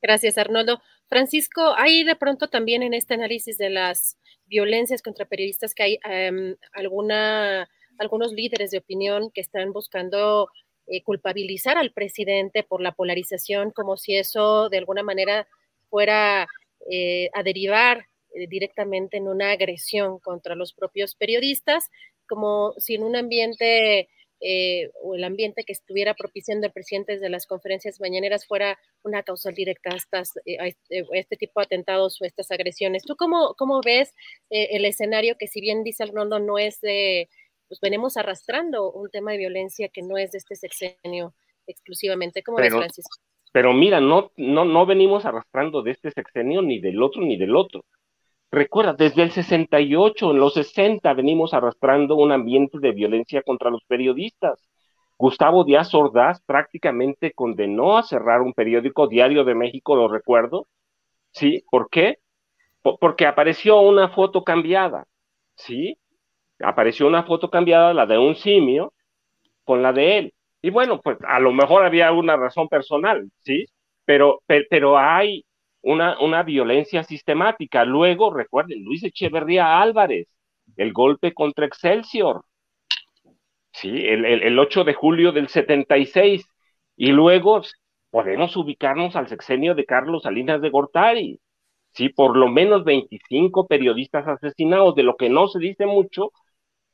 [0.00, 0.80] Gracias, Arnoldo.
[1.08, 5.98] Francisco, hay de pronto también en este análisis de las violencias contra periodistas que hay
[6.04, 10.48] em, alguna, algunos líderes de opinión que están buscando
[10.86, 15.46] eh, culpabilizar al presidente por la polarización, como si eso de alguna manera
[15.90, 16.46] fuera
[16.88, 21.90] eh, a derivar eh, directamente en una agresión contra los propios periodistas,
[22.26, 24.08] como si en un ambiente
[24.42, 29.22] eh, o el ambiente que estuviera propiciando el presidente desde las conferencias mañaneras fuera una
[29.22, 33.02] causal directa a, estas, este, este, tipo de atentados o estas agresiones.
[33.02, 34.14] ¿Tú cómo, cómo ves
[34.48, 37.28] el escenario que si bien dice Arnoldo no es de,
[37.68, 41.34] pues venimos arrastrando un tema de violencia que no es de este sexenio
[41.66, 42.42] exclusivamente?
[42.42, 43.18] ¿Cómo ves, Francisco?
[43.52, 47.56] Pero mira, no, no, no venimos arrastrando de este sexenio ni del otro ni del
[47.56, 47.84] otro.
[48.50, 53.84] Recuerda, desde el 68, en los 60, venimos arrastrando un ambiente de violencia contra los
[53.84, 54.68] periodistas.
[55.18, 60.66] Gustavo Díaz Ordaz prácticamente condenó a cerrar un periódico diario de México, lo recuerdo.
[61.32, 61.64] ¿Sí?
[61.70, 62.18] ¿Por qué?
[62.82, 65.06] porque apareció una foto cambiada.
[65.56, 65.98] ¿Sí?
[66.60, 68.94] Apareció una foto cambiada, la de un simio,
[69.64, 70.34] con la de él.
[70.62, 73.66] Y bueno, pues a lo mejor había alguna razón personal, ¿sí?
[74.04, 75.44] Pero, pero, hay
[75.82, 77.84] una, una violencia sistemática.
[77.84, 80.28] Luego, recuerden, Luis Echeverría Álvarez,
[80.76, 82.44] el golpe contra Excelsior,
[83.72, 83.88] ¿sí?
[83.88, 86.44] El, el, 8 de julio del 76.
[86.96, 87.62] Y luego
[88.10, 91.40] podemos ubicarnos al sexenio de Carlos Salinas de Gortari,
[91.92, 92.10] ¿sí?
[92.10, 96.32] Por lo menos 25 periodistas asesinados, de lo que no se dice mucho,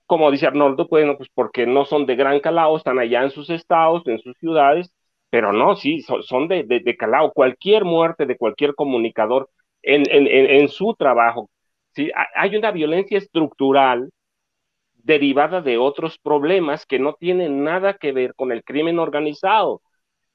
[0.06, 3.50] como dice Arnoldo, bueno, pues porque no son de gran calado, están allá en sus
[3.50, 4.92] estados, en sus ciudades,
[5.30, 7.32] pero no, sí, son, de, de, calado.
[7.32, 9.50] Cualquier muerte de cualquier comunicador
[9.82, 11.50] en, en, en, su trabajo,
[11.94, 12.10] ¿sí?
[12.34, 14.10] hay una violencia estructural
[14.94, 19.82] derivada de otros problemas que no tienen nada que ver con el crimen organizado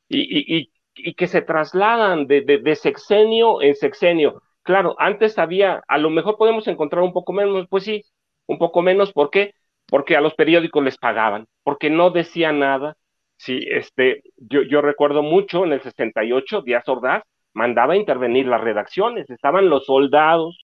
[0.10, 4.42] y, y, y, y que se trasladan de, de, de, sexenio en sexenio.
[4.64, 8.04] Claro, antes había, a lo mejor podemos encontrar un poco menos, pues sí,
[8.48, 9.54] un poco menos, ¿por qué?
[9.92, 12.96] Porque a los periódicos les pagaban, porque no decían nada.
[13.36, 18.62] Sí, este, yo, yo recuerdo mucho en el 68, Díaz Ordaz mandaba a intervenir las
[18.62, 20.64] redacciones, estaban los soldados,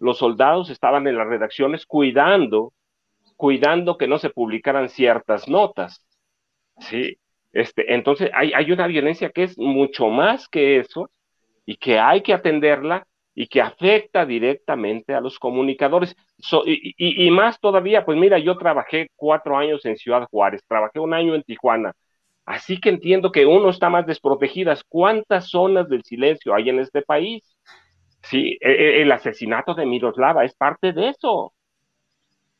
[0.00, 2.72] los soldados estaban en las redacciones cuidando,
[3.36, 6.04] cuidando que no se publicaran ciertas notas.
[6.80, 7.18] Sí,
[7.52, 11.08] este, entonces hay, hay una violencia que es mucho más que eso
[11.64, 13.06] y que hay que atenderla
[13.38, 16.16] y que afecta directamente a los comunicadores.
[16.64, 21.34] y, más todavía, pues mira, yo trabajé cuatro años en Ciudad Juárez, trabajé un año
[21.34, 21.92] en Tijuana,
[22.46, 24.82] así que entiendo que uno está más desprotegidas.
[24.88, 27.44] ¿Cuántas zonas del silencio hay en este país?
[28.22, 31.52] Sí, e, e, el asesinato de Miroslava es parte de eso.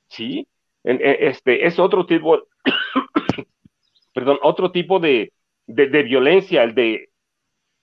[0.08, 0.46] Sí,
[0.84, 2.42] e, este es otro tipo,
[4.14, 5.32] perdón, otro tipo de,
[5.66, 7.08] de violencia, el de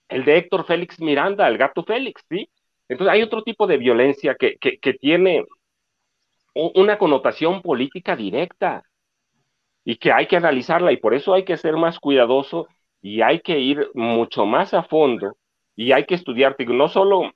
[0.09, 2.47] el de Héctor Félix Miranda, el gato Félix, ¿sí?
[2.93, 5.45] Entonces hay otro tipo de violencia que, que, tiene
[6.53, 8.83] una connotación política directa
[9.83, 12.67] y que hay que analizarla y por eso hay que ser más cuidadoso
[13.01, 15.35] y hay que ir mucho más a fondo
[15.75, 17.31] y hay que estudiar, no solo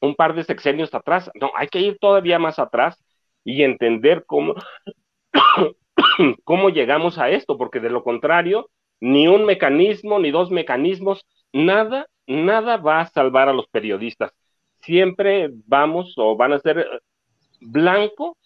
[0.00, 3.00] un par de sexenios atrás, no, hay que ir todavía más atrás
[3.44, 4.54] y entender cómo,
[6.44, 12.08] cómo llegamos a esto, porque de lo contrario, ni un mecanismo, ni dos mecanismos, nada,
[12.26, 14.32] nada va a salvar a los periodistas
[14.84, 16.86] siempre vamos o van a ser eh,
[17.60, 18.36] blanco,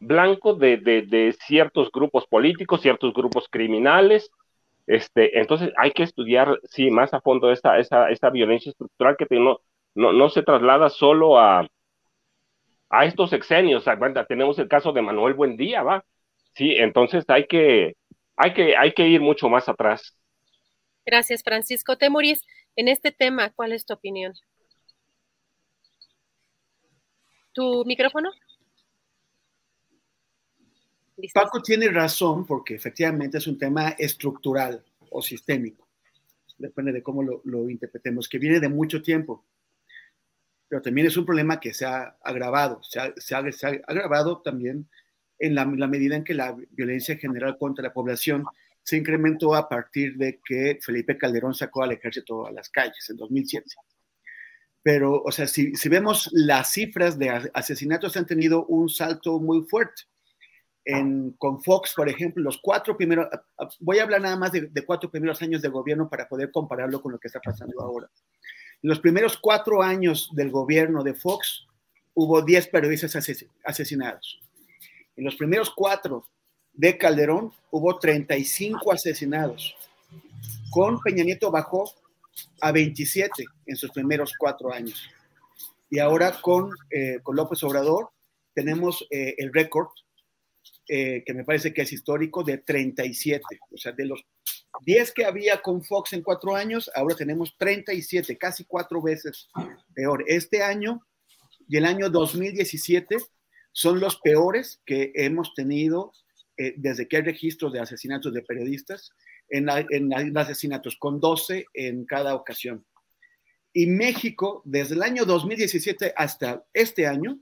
[0.00, 4.30] blanco de, ciertos grupos políticos, ciertos grupos criminales.
[4.86, 9.60] Este, entonces hay que estudiar, sí, más a fondo esta, esta, violencia estructural que no,
[9.94, 11.68] no, no se traslada solo a,
[12.90, 13.84] a estos sexenios.
[14.28, 16.04] tenemos el caso de Manuel Buendía, ¿va?
[16.54, 17.96] Sí, entonces hay que,
[18.36, 20.16] hay que, hay que ir mucho más atrás.
[21.04, 22.44] Gracias, Francisco Temuris.
[22.76, 24.34] En este tema, ¿cuál es tu opinión?
[27.52, 28.30] ¿Tu micrófono?
[31.32, 35.86] Paco tiene razón porque efectivamente es un tema estructural o sistémico.
[36.58, 39.44] Depende de cómo lo, interpretemos, que viene de mucho tiempo.
[40.68, 42.80] Pero también es un problema que se ha agravado.
[42.82, 43.38] Se ha,
[43.86, 44.88] agravado también
[45.38, 48.44] en la, la, medida en que la violencia general contra la población
[48.82, 53.16] se incrementó a partir de que Felipe Calderón sacó al ejército a las calles en
[53.16, 53.70] 2007
[54.82, 60.02] pero, o sea, si, vemos las cifras de asesinatos han tenido un salto muy fuerte.
[61.38, 63.28] con Fox, por ejemplo, los cuatro primeros,
[63.78, 67.12] voy a hablar nada más de, cuatro primeros años de gobierno para poder compararlo con
[67.12, 68.10] lo que está pasando ahora.
[68.82, 71.66] En los primeros cuatro años del gobierno de Fox
[72.14, 73.16] hubo 10 periodistas
[73.64, 74.40] asesinados.
[75.16, 76.26] En los primeros cuatro
[76.72, 79.76] de Calderón hubo 35 asesinados.
[80.70, 81.92] Con Peña Nieto bajó
[82.60, 85.08] a 27 en sus primeros cuatro años.
[85.90, 88.10] Y ahora con, eh, con López Obrador
[88.54, 89.88] tenemos eh, el récord,
[90.88, 93.42] eh, que me parece que es histórico, de 37.
[93.70, 94.24] O sea, de los
[94.86, 99.48] 10 que había con Fox en cuatro años, ahora tenemos 37, casi cuatro veces
[99.94, 100.24] peor.
[100.26, 101.06] Este año
[101.68, 103.18] y el año 2017
[103.72, 106.12] son los peores que hemos tenido
[106.76, 109.12] desde que hay registros de asesinatos de periodistas
[109.52, 112.84] en, asesinatos, con 12 en cada ocasión.
[113.72, 117.38] Y México, desde el año 2017 hasta este año,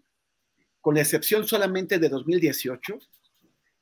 [0.80, 2.98] con la excepción solamente de 2018,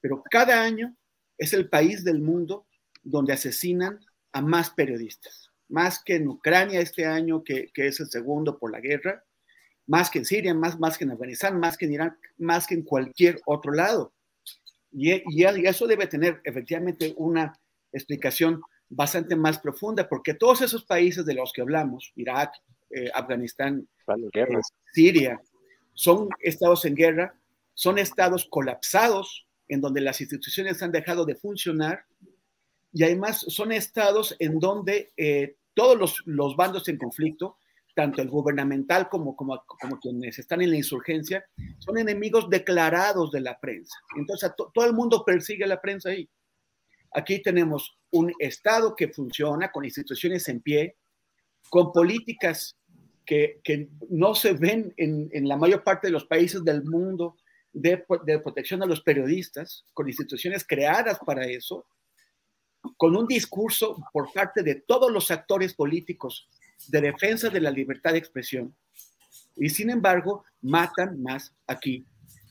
[0.00, 0.94] pero cada año
[1.36, 2.66] es el país del mundo
[3.02, 4.00] donde asesinan
[4.32, 8.80] a más periodistas, más que en Ucrania este año, que, es el segundo por la
[8.80, 9.24] guerra,
[9.86, 12.74] más que en Siria, más, más que en Afganistán, más que en Irán, más que
[12.74, 14.12] en cualquier otro lado.
[14.92, 17.58] Y, y eso debe tener efectivamente una
[17.92, 22.52] explicación bastante más profunda, porque todos esos países de los que hablamos, Irak,
[22.90, 23.86] eh, Afganistán,
[24.32, 24.46] eh,
[24.92, 25.40] Siria,
[25.94, 27.34] son estados en guerra,
[27.74, 32.04] son estados colapsados en donde las instituciones han dejado de funcionar
[32.92, 37.58] y además son estados en donde eh, todos los, los, bandos en conflicto,
[37.94, 41.44] tanto el gubernamental como, como, como, quienes están en la insurgencia,
[41.78, 43.96] son enemigos declarados de la prensa.
[44.16, 46.28] Entonces, todo el mundo persigue a la prensa ahí.
[47.12, 50.96] Aquí tenemos un Estado que funciona con instituciones en pie,
[51.70, 52.76] con políticas
[53.24, 57.36] que, no se ven en, la mayor parte de los países del mundo
[57.72, 57.98] de,
[58.42, 61.86] protección a los periodistas, con instituciones creadas para eso,
[62.96, 66.48] con un discurso por parte de todos los actores políticos
[66.86, 68.74] de defensa de la libertad de expresión.
[69.56, 72.06] Y sin embargo, matan más aquí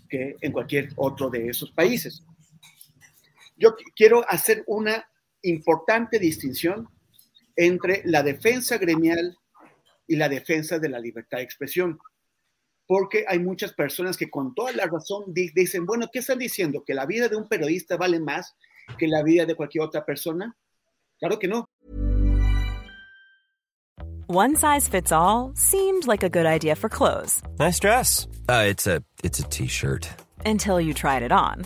[0.09, 2.23] que en cualquier otro de esos países.
[3.57, 5.09] Yo quiero hacer una
[5.41, 6.87] importante distinción
[7.55, 9.35] entre la defensa gremial
[10.07, 11.97] y la defensa de la libertad de expresión.
[12.85, 16.83] Porque hay muchas personas que con toda la razón dicen, bueno, ¿qué están diciendo?
[16.85, 18.55] ¿Que la vida de un periodista vale más
[18.97, 20.55] que la vida de cualquier otra persona?
[21.19, 21.65] Claro que no.
[24.29, 27.41] One size fits all seemed like a good idea for clothes.
[27.59, 28.27] Nice dress.
[28.47, 30.07] Uh, it's a it's a t-shirt.
[30.45, 31.65] Until you tried it on.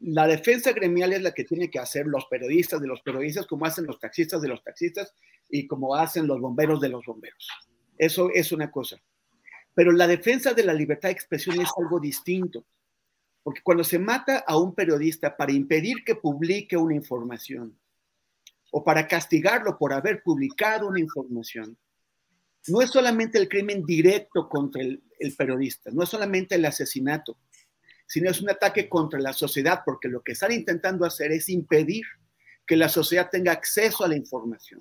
[0.00, 3.66] La defensa gremial es la que tiene que hacer los periodistas de los periodistas, como
[3.66, 5.12] hacen los taxistas de los taxistas
[5.48, 7.48] y como hacen los bomberos de los bomberos.
[7.96, 8.96] Eso es una cosa.
[9.74, 12.64] Pero la defensa de la libertad de expresión es algo distinto.
[13.42, 17.76] Porque cuando se mata a un periodista para impedir que publique una información
[18.70, 21.76] o para castigarlo por haber publicado una información,
[22.68, 27.38] no es solamente el crimen directo contra el, el periodista, no es solamente el asesinato,
[28.08, 32.04] sino es un ataque contra la sociedad, porque lo que están intentando hacer es impedir
[32.66, 34.80] que la sociedad tenga acceso a la información,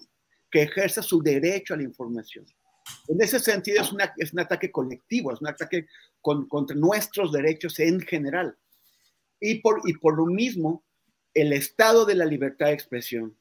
[0.50, 2.46] que ejerza su derecho a la información.
[3.10, 5.88] En ese sentido es, es un ataque colectivo, es un ataque
[6.22, 8.58] contra nuestros derechos en general.
[9.42, 10.86] Y por, y por lo mismo,
[11.34, 13.38] el estado de la libertad de expresión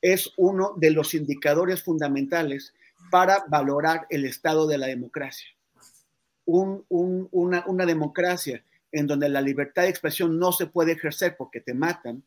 [0.00, 2.72] es uno de los indicadores fundamentales
[3.10, 5.48] para valorar el estado de la democracia.
[6.44, 8.62] una, una democracia
[8.92, 12.24] en donde la libertad de expresión no se puede ejercer porque te matan,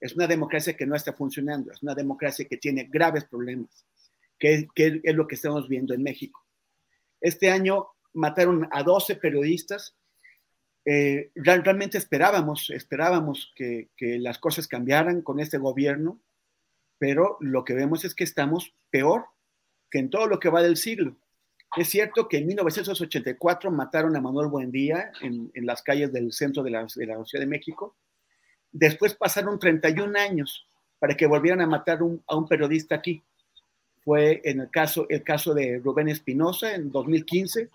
[0.00, 3.86] es una democracia que no está funcionando, es una democracia que tiene graves problemas,
[4.38, 6.44] que, es lo que estamos viendo en México.
[7.20, 9.96] Este año mataron a 12 periodistas.
[10.84, 16.20] Eh, realmente esperábamos, esperábamos que, que las cosas cambiaran con este gobierno,
[16.98, 19.26] pero lo que vemos es que estamos peor
[19.88, 21.16] que en todo lo que va del siglo.
[21.76, 26.62] Es cierto que en 1984 mataron a Manuel Buendía en, en las calles del centro
[26.62, 27.96] de la, de la, Ciudad de México.
[28.70, 30.66] Después pasaron 31 años
[30.98, 33.22] para que volvieran a matar a un periodista aquí.
[34.04, 37.70] Fue en el caso, el caso de Rubén Espinosa en 2015.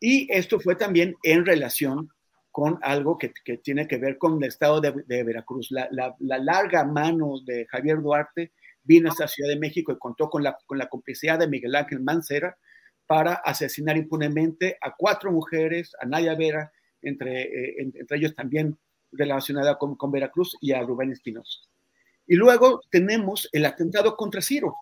[0.00, 2.10] Y esto fue también en relación
[2.50, 5.70] con algo que, que tiene que ver con el estado de, de Veracruz.
[5.70, 8.52] La, la, la, larga mano de Javier Duarte
[8.84, 11.74] vino a esta Ciudad de México y contó con la, con la complicidad de Miguel
[11.74, 12.56] Ángel Mancera,
[13.06, 16.72] para asesinar impunemente a cuatro mujeres, a Naya Vera,
[17.02, 18.78] entre, eh, entre ellos también
[19.12, 21.60] relacionada con, Veracruz, y a Rubén Espinosa.
[22.26, 24.76] Y luego tenemos el atentado contra Ciro,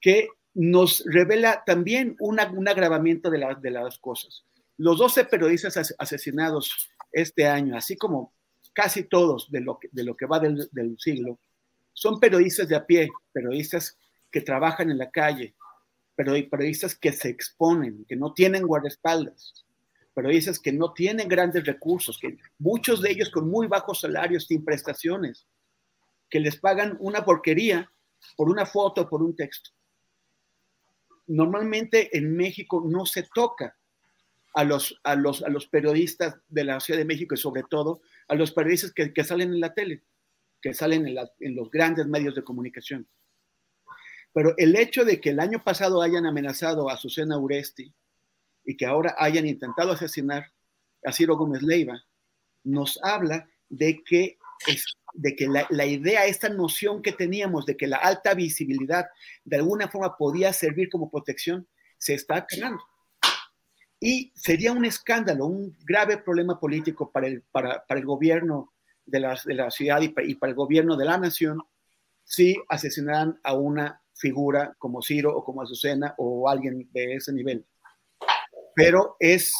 [0.00, 4.44] que nos revela también una, un agravamiento de, la, de las cosas.
[4.78, 8.32] Los 12 periodistas asesinados este año, así como
[8.72, 11.38] casi todos de lo que, de lo que va del, del siglo,
[11.92, 13.98] son periodistas de a pie, periodistas
[14.30, 15.54] que trabajan en la calle,
[16.16, 19.66] periodistas que se exponen, que no tienen guardaespaldas,
[20.14, 24.64] periodistas que no tienen grandes recursos, que muchos de ellos con muy bajos salarios, sin
[24.64, 25.46] prestaciones,
[26.30, 27.92] que les pagan una porquería
[28.36, 29.70] por una foto, por un texto.
[31.26, 33.76] Normalmente en México no se toca
[34.54, 38.00] a los, a los, a los periodistas de la Ciudad de México y sobre todo
[38.28, 40.02] a los periodistas que, que salen en la tele,
[40.62, 43.06] que salen en, la, en los grandes medios de comunicación.
[44.36, 47.90] Pero el hecho de que el año pasado hayan amenazado a Susana Uresti
[48.66, 50.52] y que ahora hayan intentado asesinar
[51.06, 52.04] a Ciro Gómez Leiva,
[52.62, 54.84] nos habla de que, es,
[55.14, 59.06] de que la, la, idea, esta noción que teníamos de que la alta visibilidad
[59.42, 61.66] de alguna forma podía servir como protección,
[61.96, 62.82] se está creando.
[63.98, 68.74] Y sería un escándalo, un grave problema político para el, para, para el gobierno
[69.06, 71.62] de la, de la ciudad y para, y para el gobierno de la nación
[72.22, 77.64] si asesinaran a una figura como Ciro o como Azucena o alguien de ese nivel.
[78.74, 79.54] Pero es,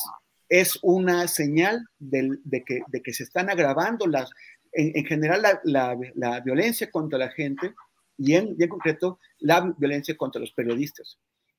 [0.49, 4.31] es una señal de, de, que, de que se están agravando las,
[4.73, 7.75] en, en general la, la, la, violencia contra la gente
[8.19, 11.19] y en, y en concreto la violencia contra los periodistas.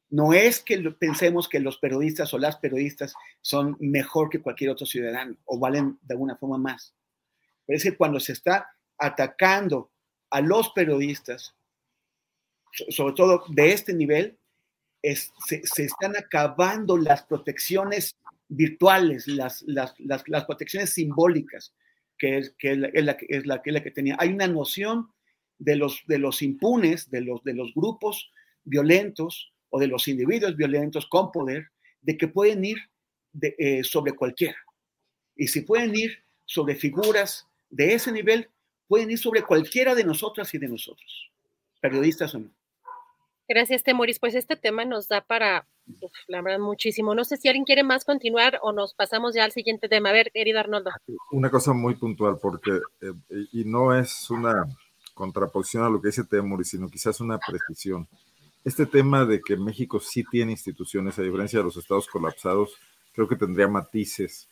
[0.09, 4.85] No es que pensemos que los periodistas o las periodistas son mejor que cualquier otro
[4.85, 6.93] ciudadano o valen de alguna forma más.
[7.65, 9.91] Pero es que cuando se está atacando
[10.29, 11.55] a los periodistas,
[12.89, 14.37] sobre todo de este nivel,
[15.01, 18.15] se, están acabando las protecciones
[18.49, 21.73] virtuales, las, las, las, protecciones simbólicas,
[22.17, 24.15] que es, que es, la, es, la, que, que tenía.
[24.19, 25.11] Hay una noción
[25.59, 28.31] de los, de los impunes, de los, de los grupos
[28.63, 31.67] violentos o de los individuos violentos con poder,
[32.01, 32.77] de que pueden ir
[33.41, 34.57] eh, sobre cualquiera.
[35.35, 38.49] Y si pueden ir sobre figuras de ese nivel,
[38.87, 41.31] pueden ir sobre cualquiera de nosotras y de nosotros,
[41.81, 42.56] periodistas o no.
[43.47, 44.19] Gracias, Temoris.
[44.19, 45.67] Pues este tema nos da para,
[46.27, 47.15] la verdad, muchísimo.
[47.15, 50.09] No sé si alguien quiere más continuar o nos pasamos ya al siguiente tema.
[50.09, 50.91] A ver, querido Arnoldo.
[51.31, 52.71] Una cosa muy puntual, porque,
[53.01, 53.13] eh,
[53.53, 54.65] y no es una
[55.13, 58.07] contraposición a lo que dice Temoris, sino quizás una precisión.
[58.65, 62.77] Este tema de que México sí tiene instituciones, a diferencia de los estados colapsados,
[63.13, 64.49] creo que tendría matices,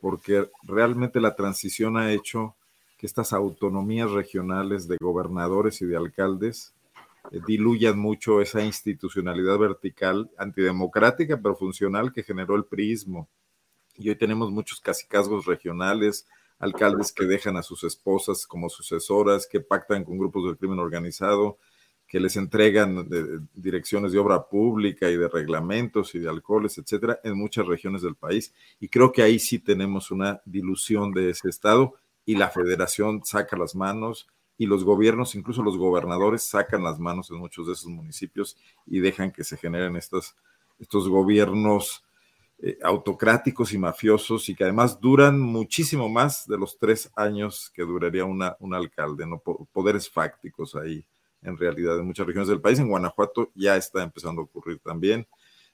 [0.00, 2.56] porque realmente la transición ha hecho
[2.96, 6.72] que estas autonomías regionales de gobernadores y de alcaldes
[7.46, 13.28] diluyan mucho esa institucionalidad vertical antidemocrática pero funcional que generó el priismo.
[13.96, 16.26] Y hoy tenemos muchos casicazgos regionales,
[16.58, 21.58] alcaldes que dejan a sus esposas como sucesoras, que pactan con grupos del crimen organizado,
[22.06, 23.06] que les entregan
[23.52, 28.14] direcciones de obra pública y de reglamentos y de alcoholes, etcétera, en muchas regiones del
[28.14, 28.54] país.
[28.80, 33.56] Y creo que ahí sí tenemos una dilución de ese Estado y la federación saca
[33.56, 34.26] las manos
[34.58, 38.98] y los gobiernos, incluso los gobernadores, sacan las manos en muchos de esos municipios y
[38.98, 40.34] dejan que se generen estos,
[40.80, 42.04] estos gobiernos
[42.58, 47.82] eh, autocráticos y mafiosos y que además duran muchísimo más de los tres años que
[47.82, 49.38] duraría una, un alcalde, ¿no?
[49.38, 51.06] Poderes fácticos ahí
[51.42, 52.80] en realidad en muchas regiones del país.
[52.80, 55.20] En Guanajuato ya está empezando a ocurrir también,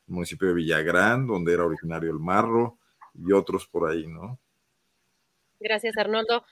[0.06, 2.76] el municipio de Villagrán, donde era originario el Marro
[3.14, 4.38] y otros por ahí, ¿no?
[5.58, 6.44] Gracias, Arnoldo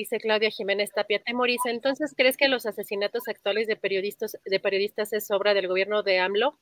[0.00, 1.60] dice Claudia Jiménez Tapia Temoris.
[1.66, 6.18] Entonces, ¿crees que los asesinatos actuales de periodistas, de periodistas es obra del gobierno de
[6.18, 6.58] AMLO?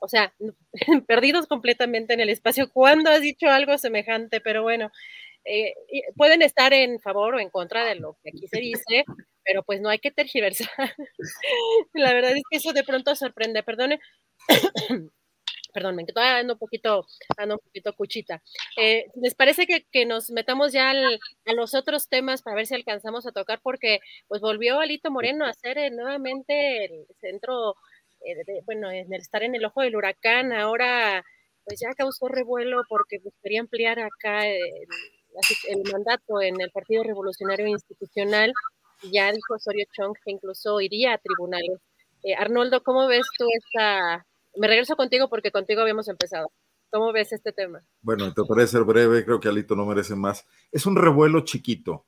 [0.00, 0.34] O sea,
[1.06, 2.70] perdidos completamente en el espacio.
[2.70, 4.40] ¿Cuándo has dicho algo semejante?
[4.40, 4.90] Pero bueno,
[5.44, 5.74] eh,
[6.16, 9.04] pueden estar en favor o en contra de lo que aquí se dice,
[9.44, 10.68] pero pues no hay que tergiversar.
[11.94, 13.62] La verdad es que eso de pronto sorprende.
[13.62, 14.00] Perdone
[15.72, 17.06] perdón, me todavía ando un poquito,
[17.36, 18.42] ando un poquito cuchita.
[18.76, 23.26] Eh, ¿Les parece que, nos metamos ya a los otros temas para ver si alcanzamos
[23.26, 23.60] a tocar?
[23.62, 27.76] Porque pues volvió Alito Moreno a hacer eh, nuevamente el centro,
[28.24, 31.24] eh, bueno, en el estar en el ojo del huracán, ahora
[31.64, 34.60] pues ya causó revuelo porque pues, quería ampliar acá el,
[35.68, 38.52] el mandato en el Partido Revolucionario Institucional.
[39.12, 41.78] Ya dijo Osorio Chong que incluso iría a tribunales.
[42.38, 44.24] Arnoldo, ¿cómo ves tú esta,
[44.56, 46.50] me regreso contigo porque contigo habíamos empezado.
[46.90, 47.82] ¿Cómo ves este tema?
[48.02, 50.46] Bueno, te parece ser breve, creo que Alito no merece más.
[50.70, 52.06] Es un revuelo chiquito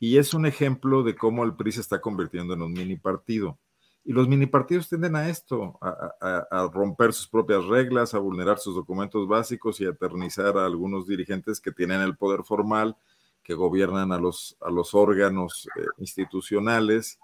[0.00, 3.58] y es un ejemplo de cómo el PRI se está convirtiendo en un mini partido.
[4.04, 8.74] Y los mini partidos tienden a esto, a, romper sus propias reglas, a vulnerar sus
[8.74, 12.96] documentos básicos y a eternizar a algunos dirigentes que tienen el poder formal,
[13.42, 17.18] que gobiernan a los, a los órganos eh, institucionales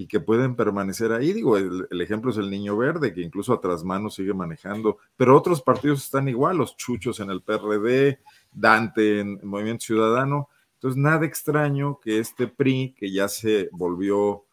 [0.00, 1.34] y que pueden permanecer ahí.
[1.34, 5.60] Digo, el, ejemplo es el Niño Verde, que incluso a trasmano sigue manejando, pero otros
[5.60, 8.18] partidos están igual, los chuchos en el PRD,
[8.50, 10.48] Dante en Movimiento Ciudadano.
[10.76, 14.46] Entonces, nada extraño que este PRI, que ya se volvió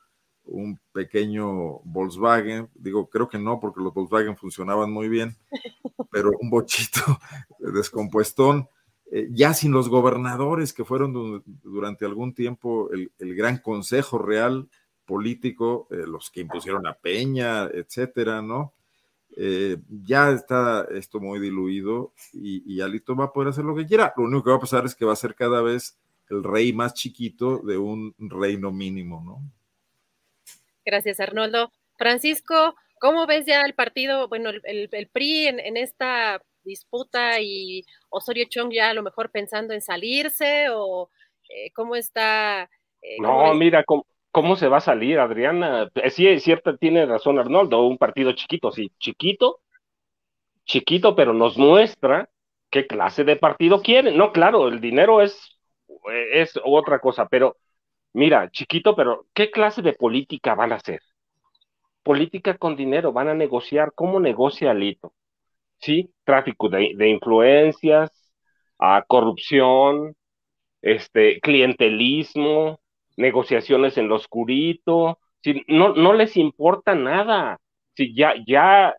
[0.44, 5.38] un pequeño Volkswagen, digo, creo que no, porque los Volkswagen funcionaban muy bien,
[6.12, 7.20] pero un bochito
[7.60, 8.68] descompuestón,
[9.14, 14.68] eh, ya sin los gobernadores que fueron durante algún tiempo el, el gran consejo real
[15.08, 18.74] político, eh, los que impusieron a Peña, etcétera, ¿no?
[19.36, 24.14] Eh, ya está esto muy diluido y, Alito va a poder hacer lo que quiera.
[24.18, 25.98] Lo único que va a pasar es que va a ser cada vez
[26.30, 29.42] el rey más chiquito de un reino mínimo, ¿no?
[30.86, 31.72] Gracias, Arnoldo.
[31.98, 38.72] Francisco, ¿cómo ves ya el partido, bueno, el, PRI en, esta disputa y Osorio Chong
[38.74, 41.10] ya a lo mejor pensando en salirse o
[41.50, 42.70] eh, cómo está?
[43.20, 44.06] no, mira, como,
[44.38, 45.90] ¿Cómo se va a salir, Adriana?
[45.96, 49.62] Eh, sí, es cierto, tiene razón Arnoldo, un partido chiquito, sí, chiquito,
[50.64, 52.30] chiquito, pero nos muestra
[52.70, 54.12] qué clase de partido quiere.
[54.12, 55.58] No, claro, el dinero es,
[56.32, 57.58] es otra cosa, pero
[58.14, 61.00] mira, chiquito, pero ¿qué clase de política van a hacer?
[62.04, 65.14] Política con dinero, van a negociar, ¿cómo negocia Alito?
[65.80, 66.12] ¿Sí?
[66.26, 68.12] Tráfico de, de influencias,
[68.78, 70.16] a corrupción,
[70.84, 72.80] este, clientelismo,
[73.18, 77.60] negociaciones en lo oscurito, si no, no les importa nada,
[77.96, 78.96] si ya, ya,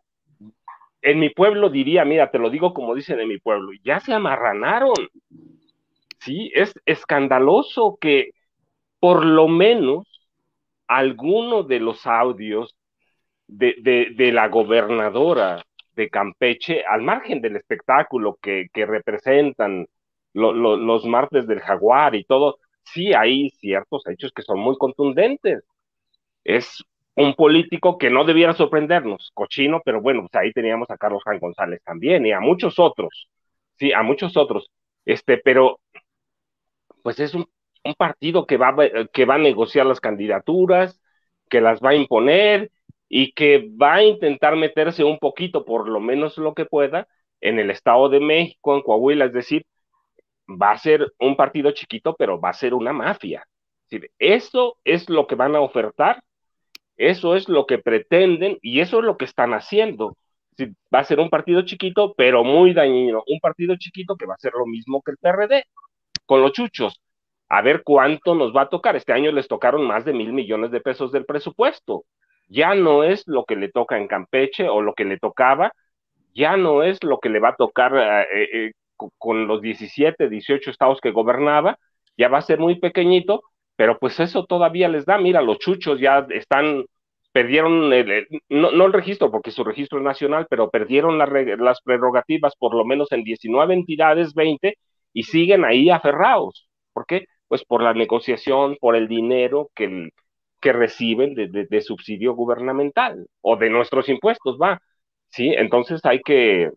[1.02, 4.12] en mi pueblo diría, mira, te lo digo como dicen en mi pueblo, ya se
[4.12, 4.94] amarranaron.
[6.20, 8.32] Sí, es escandaloso que
[8.98, 10.06] por lo menos
[10.88, 12.76] alguno de los audios
[13.46, 13.74] de,
[14.16, 15.64] de, la gobernadora
[15.94, 19.86] de Campeche, al margen del espectáculo que, que representan
[20.32, 22.58] los martes del jaguar y todo,
[22.92, 25.62] sí hay ciertos hechos que son muy contundentes.
[26.44, 26.84] Es
[27.16, 31.40] un político que no debiera sorprendernos, cochino, pero bueno, pues ahí teníamos a Carlos Juan
[31.40, 33.28] González también y a muchos otros,
[33.78, 34.70] sí, a muchos otros,
[35.04, 35.80] este, pero
[37.02, 37.46] pues es un,
[37.96, 38.76] partido que va,
[39.12, 41.00] que va a negociar las candidaturas,
[41.48, 42.70] que las va a imponer
[43.08, 47.08] y que va a intentar meterse un poquito, por lo menos lo que pueda,
[47.40, 49.64] en el Estado de México, en Coahuila, es decir,
[50.48, 53.44] va a ser un partido chiquito, pero va a ser una mafia.
[54.18, 56.22] eso es lo que van a ofertar
[56.98, 60.16] eso es lo que pretenden y eso es lo que están haciendo.
[60.94, 63.22] va a ser un partido chiquito, pero muy dañino.
[63.28, 65.64] Un partido chiquito que va a ser lo mismo que el PRD,
[66.26, 67.00] con los chuchos.
[67.48, 68.96] A ver cuánto nos va a tocar.
[68.96, 72.04] Este año les tocaron más de mil millones de pesos del presupuesto.
[72.48, 75.72] Ya no es lo que le toca en Campeche o lo que le tocaba,
[76.34, 77.92] ya no es lo que le va a tocar
[78.32, 78.72] eh, eh,
[79.18, 81.78] con los 17, 18 estados que gobernaba,
[82.16, 83.42] ya va a ser muy pequeñito,
[83.76, 86.84] pero pues eso todavía les da, mira, los chuchos ya están,
[87.32, 87.90] perdieron,
[88.48, 93.12] no, el registro, porque su registro es nacional, pero perdieron las prerrogativas por lo menos
[93.12, 94.76] en 19 entidades, 20,
[95.12, 96.68] y siguen ahí aferrados.
[96.92, 97.26] ¿Por qué?
[97.48, 100.10] Pues por la negociación, por el dinero que,
[100.60, 104.80] que reciben de, de, subsidio gubernamental o de nuestros impuestos, va.
[105.30, 106.70] Sí, entonces hay que,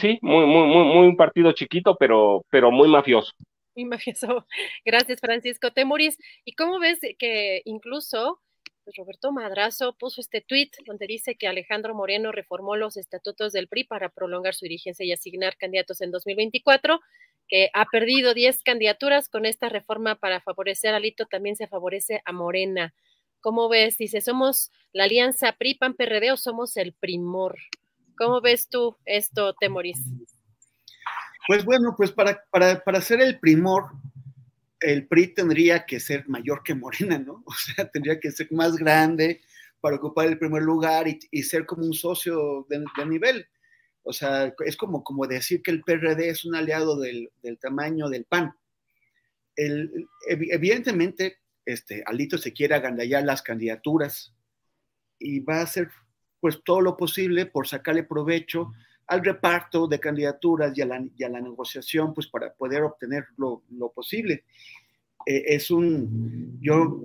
[0.00, 3.32] pues sí, muy, muy, muy, muy un partido chiquito, pero, pero muy mafioso.
[4.84, 6.18] Gracias, Francisco Temuris.
[6.44, 8.40] ¿Y cómo ves que incluso
[8.84, 13.68] pues, Roberto Madrazo puso este tuit donde dice que Alejandro Moreno reformó los estatutos del
[13.68, 17.00] PRI para prolongar su dirigencia y asignar candidatos en 2024,
[17.48, 22.22] que ha perdido 10 candidaturas con esta reforma para favorecer a Lito, también se favorece
[22.24, 22.94] a Morena.
[23.40, 23.98] ¿Cómo ves?
[23.98, 27.58] Dice, ¿somos la alianza PRI-PAN-PRD o somos el primor?
[28.16, 29.98] ¿Cómo ves tú esto, Temoris?
[31.46, 33.90] Pues bueno, pues para, para, para ser el primor,
[34.80, 37.42] el PRI tendría que ser mayor que Morena, ¿no?
[37.46, 39.40] O sea, tendría que ser más grande
[39.80, 43.46] para ocupar el primer lugar y, ser como un socio de, nivel.
[44.02, 48.08] O sea, es como, como decir que el PRD es un aliado del, del tamaño
[48.08, 48.54] del PAN.
[49.56, 54.34] El, evidentemente, este, Alito se quiere agandallar las candidaturas
[55.18, 55.90] y va a hacer
[56.44, 58.74] pues todo lo posible por sacarle provecho
[59.06, 63.62] al reparto de candidaturas y a la, negociación, pues para poder obtener lo,
[63.94, 64.44] posible.
[65.24, 67.02] Eh, es un, yo,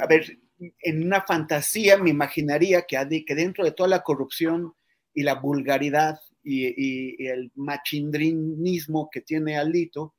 [0.00, 0.38] a ver,
[0.80, 4.72] en una fantasía me imaginaría que, que dentro de toda la corrupción
[5.12, 10.14] y la vulgaridad y, el machindrinismo que tiene Alito,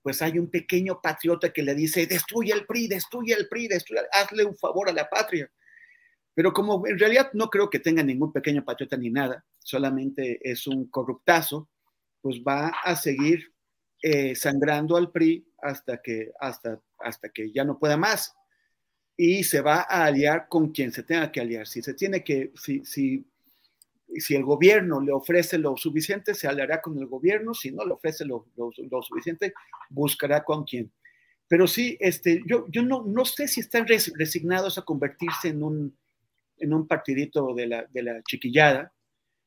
[0.00, 4.02] pues hay un pequeño patriota que le dice, destruye el PRI, destruye el PRI, destruye,
[4.12, 5.50] hazle un favor a la patria.
[6.36, 10.66] Pero como en realidad no creo que tenga ningún pequeño patriota ni nada, solamente es
[10.66, 11.70] un corruptazo,
[12.20, 13.54] pues va a seguir
[14.02, 18.34] eh, sangrando al PRI hasta que, hasta, hasta que ya no pueda más.
[19.16, 21.66] Y se va a aliar con quien se tenga que aliar.
[21.66, 23.24] Si se tiene que, si, si,
[24.18, 27.54] si el gobierno le ofrece lo suficiente, se aliará con el gobierno.
[27.54, 29.54] Si no le ofrece lo, lo, suficiente,
[29.88, 30.92] buscará con quién.
[31.48, 35.96] Pero sí, este, yo, yo no, no sé si están resignados a convertirse en un,
[36.58, 38.92] en un partidito de la, chiquillada.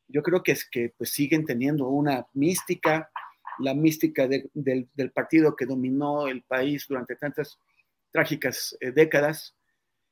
[0.07, 3.12] Yo creo que es que pues, siguen teniendo una mística,
[3.60, 7.60] la mística del, partido que dominó el país durante tantas
[8.12, 9.55] trágicas eh, décadas.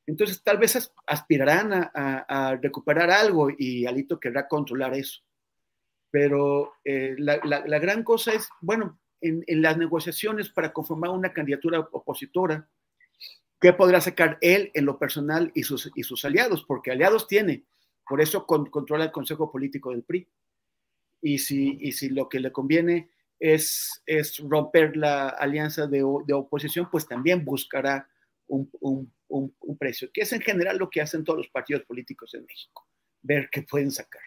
[0.05, 5.21] Entonces, tal vez aspirarán a, recuperar algo y Alito querrá controlar eso.
[6.09, 7.37] Pero eh, la,
[7.79, 12.69] gran cosa es, bueno, en, en, las negociaciones para conformar una candidatura opositora,
[13.60, 16.64] ¿Qué podrá sacar él en lo personal y sus, y sus aliados?
[16.64, 17.64] Porque aliados tiene,
[18.08, 20.28] por eso controla el Consejo Político del PRI.
[21.22, 26.34] Y si, y si lo que le conviene es, es romper la alianza de, de
[26.34, 28.08] oposición, pues también buscará
[28.47, 32.34] un, un, un, precio, que es en general lo que hacen todos los partidos políticos
[32.34, 32.88] en México,
[33.22, 34.22] ver qué pueden sacar.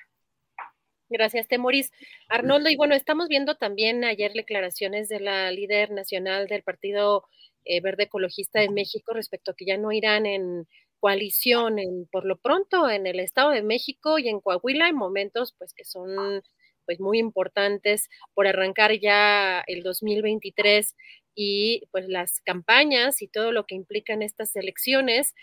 [1.09, 1.91] Gracias, Temoris.
[2.28, 7.24] Arnoldo, y bueno, estamos viendo también ayer declaraciones de la líder nacional del Partido
[7.64, 10.66] eh, Verde Ecologista de México respecto a que ya no irán en
[10.98, 15.54] coalición en, por lo pronto en el Estado de México y en Coahuila en momentos
[15.58, 16.42] pues que son
[16.84, 20.94] pues muy importantes por arrancar ya el 2023
[21.34, 25.34] y pues las campañas y todo lo que implican estas elecciones.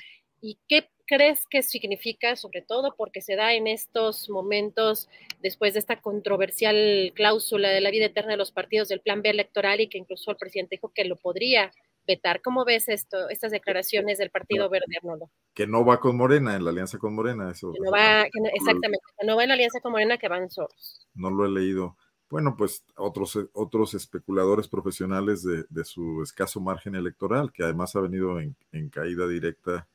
[0.42, 5.08] Y qué crees que significa, sobre todo porque se da en estos momentos
[5.42, 9.30] después de esta controversial cláusula de la vida eterna de los partidos del plan B
[9.30, 11.72] electoral y que incluso el presidente dijo que lo podría
[12.08, 12.42] vetar?
[12.42, 15.30] ¿Cómo ves esto, estas declaraciones del Partido Verde, Arnoldo?
[15.54, 17.52] Que no va con Morena, en la alianza con Morena.
[17.52, 20.50] Eso, que no va, exactamente, que no va en la alianza con Morena, que van
[20.50, 21.08] solos.
[21.14, 21.98] No lo he leído.
[22.30, 28.40] Bueno, pues otros, otros especuladores profesionales de, su escaso margen electoral, que además ha venido
[28.40, 28.56] en,
[28.90, 29.88] caída directa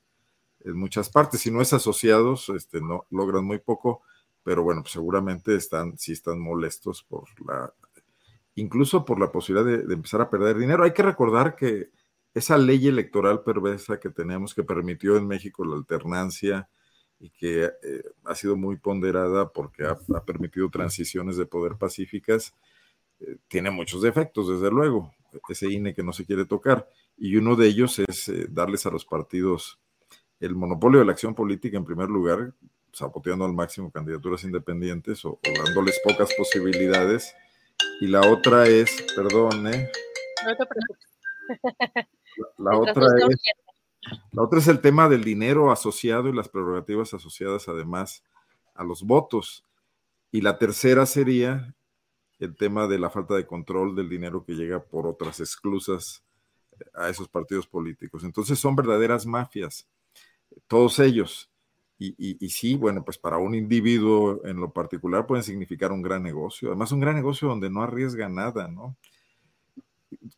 [0.61, 1.41] en muchas partes.
[1.41, 4.03] Si no es asociados, este, no logran muy poco,
[4.43, 7.73] pero bueno, pues seguramente están, sí están molestos por la,
[8.55, 10.85] incluso por la posibilidad de empezar a perder dinero.
[10.85, 11.91] Hay que recordar que
[12.35, 16.69] esa ley electoral perversa que tenemos que permitió en México la alternancia
[17.21, 22.55] y que eh, ha sido muy ponderada porque ha, permitido transiciones de poder pacíficas,
[23.21, 25.15] eh, tiene muchos defectos, desde luego,
[25.49, 26.89] ese INE que no se quiere tocar.
[27.17, 29.79] Y uno de ellos es eh, darles a los partidos
[30.41, 32.53] el monopolio de la acción política en primer lugar,
[32.93, 37.33] saboteando al máximo candidaturas independientes o, dándoles pocas posibilidades.
[38.01, 41.13] Y la otra es, perdón, no te preocupes.
[42.59, 43.43] La, otra es,
[44.33, 48.25] la otra es el tema del dinero asociado y las prerrogativas asociadas además
[48.75, 49.65] a los votos.
[50.31, 51.75] Y la tercera sería
[52.39, 56.25] el tema de la falta de control del dinero que llega por otras exclusas
[56.73, 58.25] eh, a esos partidos políticos.
[58.25, 59.87] Entonces son verdaderas mafias,
[60.67, 61.49] todos ellos.
[61.99, 66.21] Y, y, sí, bueno, pues para un individuo en lo particular pueden significar un gran
[66.21, 66.71] negocio.
[66.71, 68.97] Además, un gran negocio donde no arriesga nada, ¿no?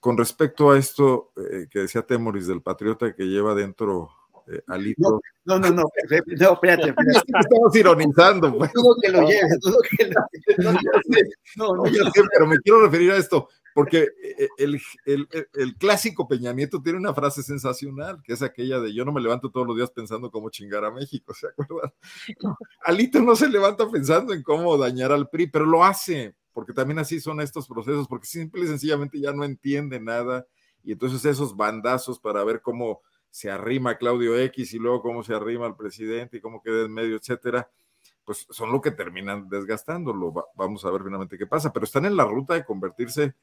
[0.01, 4.11] Con respecto a esto eh, que decía Temoris del patriota que lleva dentro
[4.47, 5.20] eh, Alito.
[5.45, 6.95] No, no, no, no, no espérate, espérate.
[7.41, 8.59] Estamos ironizando.
[8.59, 8.70] Pues.
[9.03, 9.49] que lo lleve,
[9.97, 10.72] que lo
[11.57, 15.77] No, no, yo sé, pero me quiero referir a esto, porque eh, el, el, el,
[15.77, 19.51] clásico Peña Nieto tiene una frase sensacional, que es aquella de yo no me levanto
[19.51, 21.93] todos los días pensando cómo chingar a México, ¿se acuerdan?
[22.85, 27.01] Alito no se levanta pensando en cómo dañar al PRI, pero lo hace porque también
[27.01, 30.47] así son estos procesos, porque simple y sencillamente ya no entiende nada,
[30.83, 35.35] y entonces esos bandazos para ver cómo se arrima Claudio X y luego cómo se
[35.35, 37.69] arrima al presidente y cómo queda en medio, etcétera,
[38.25, 40.33] pues son lo que terminan desgastándolo.
[40.55, 43.35] vamos a ver finalmente qué pasa, pero están en la ruta de convertirse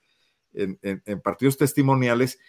[0.54, 2.40] en, partidos testimoniales,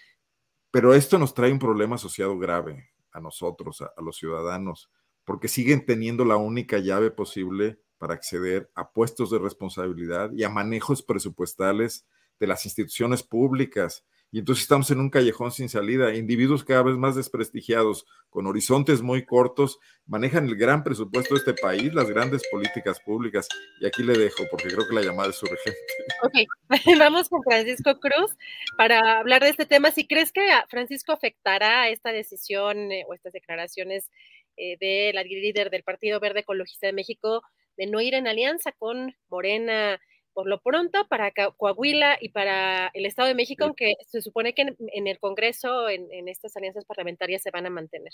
[0.71, 4.91] pero esto nos trae un problema asociado grave a nosotros, a los ciudadanos,
[5.25, 10.48] porque siguen teniendo la única llave posible para acceder a puestos de responsabilidad y a
[10.48, 12.05] manejos presupuestales
[12.40, 14.05] de las instituciones públicas.
[14.32, 16.12] Y entonces estamos en un callejón sin salida.
[16.12, 21.55] Individuos cada vez más desprestigiados, con horizontes muy cortos, manejan el gran presupuesto de este
[21.55, 23.46] país, las grandes políticas públicas.
[23.80, 25.78] Y aquí le dejo, porque creo que la llamada es urgente.
[26.24, 28.32] Ok, vamos con Francisco Cruz
[28.76, 29.92] para hablar de este tema.
[29.92, 34.11] Si crees que Francisco afectará esta decisión eh, o estas declaraciones
[34.57, 37.42] eh, de la líder del Partido Verde Ecologista de México,
[37.77, 40.01] de no ir en alianza con Morena
[40.33, 44.75] por lo pronto para Coahuila y para el Estado de México, aunque se supone que
[44.79, 48.12] en, el Congreso, en, estas alianzas parlamentarias, se van a mantener.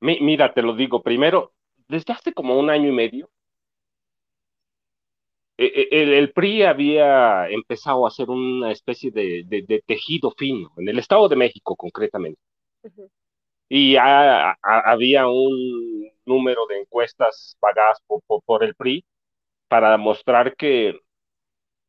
[0.00, 1.52] mira, te lo digo, primero,
[1.88, 3.30] desde hace como un año y medio,
[5.58, 10.98] e, e, el, PRI había empezado a hacer una especie de, tejido fino, en el
[10.98, 12.40] Estado de México concretamente.
[13.68, 15.95] Y había un
[16.26, 18.02] número de encuestas pagadas
[18.46, 19.04] por, el PRI
[19.68, 21.00] para mostrar que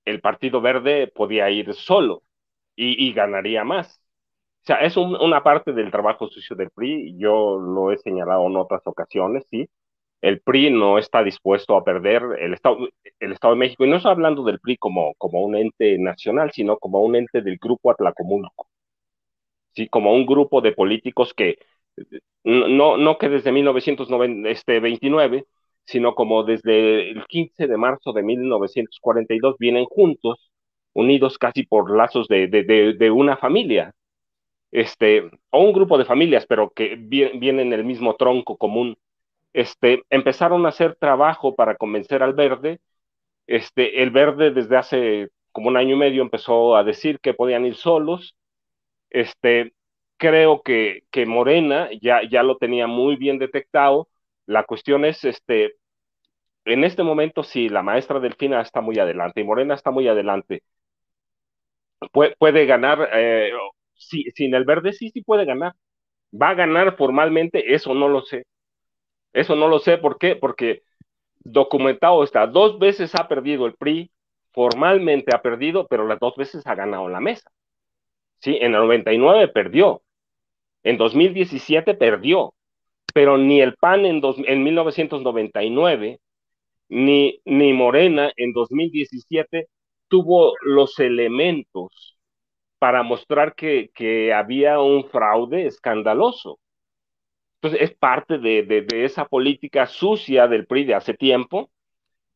[0.06, 2.24] el Partido Verde podía ir solo
[2.76, 4.00] y, ganaría más.
[4.64, 8.58] O sea, es una parte del trabajo sucio del PRI, yo lo he señalado en
[8.58, 9.68] otras ocasiones, sí.
[10.22, 12.78] El PRI no está dispuesto a perder el Estado,
[13.20, 16.52] el Estado de México, y no estoy hablando del PRI como, como un ente nacional,
[16.52, 18.68] sino como un ente del grupo Atlacomulco.
[19.76, 21.60] Sí, como un grupo de políticos que
[22.44, 24.50] no, no que desde 1929,
[25.38, 25.46] este,
[25.86, 30.52] sino como desde el 15 de marzo de 1942 vienen juntos,
[30.94, 33.94] unidos casi por lazos de, de, una familia,
[34.72, 38.98] este, o un grupo de familias, pero que vienen en el mismo tronco común.
[39.54, 42.80] Este, empezaron a hacer trabajo para convencer al verde.
[43.48, 47.66] Este, el verde desde hace como un año y medio empezó a decir que podían
[47.66, 48.36] ir solos.
[49.10, 49.74] Este,
[50.18, 54.10] creo que, que Morena ya, ya lo tenía muy bien detectado.
[54.46, 55.76] La cuestión es, este,
[56.66, 60.64] en este momento, si la maestra Delfina está muy adelante y Morena está muy adelante,
[62.12, 63.52] puede, ganar, eh,
[63.96, 65.74] sin el verde sí, sí puede ganar.
[66.34, 67.74] ¿Va a ganar formalmente?
[67.74, 68.46] Eso no lo sé.
[69.34, 69.98] Eso no lo sé.
[69.98, 70.36] ¿Por qué?
[70.36, 70.84] Porque
[71.40, 74.12] documentado está, dos veces ha perdido el PRI,
[74.54, 77.50] formalmente ha perdido, pero las dos veces ha ganado la mesa.
[78.40, 80.02] Sí, en el 99 perdió,
[80.84, 82.54] en 2017 perdió,
[83.14, 86.20] pero ni el PAN en, en 1999,
[86.90, 89.68] ni, ni Morena en 2017
[90.08, 92.18] tuvo los elementos
[92.80, 96.60] para mostrar que, que había un fraude escandaloso.
[97.56, 101.72] Entonces, es parte de, de, esa política sucia del PRI de hace tiempo,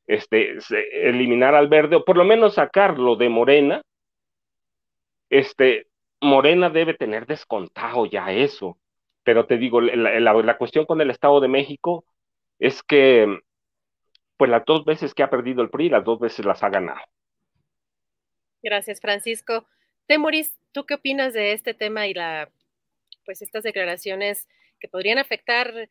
[0.08, 0.58] este,
[0.94, 3.82] eliminar al verde, o por lo menos sacarlo de Morena.
[5.30, 5.88] Este,
[6.22, 8.78] Morena debe tener descontado ya eso.
[9.24, 12.06] Pero te digo, la, cuestión con el Estado de México
[12.60, 13.28] es que,
[14.38, 17.02] pues las dos veces que ha perdido el PRI, las dos veces las ha ganado.
[18.64, 19.66] Gracias, Francisco.
[20.08, 22.50] Temoris, ¿tú qué opinas de este tema y la,
[23.26, 24.48] pues estas declaraciones
[24.80, 25.90] que podrían afectar eh,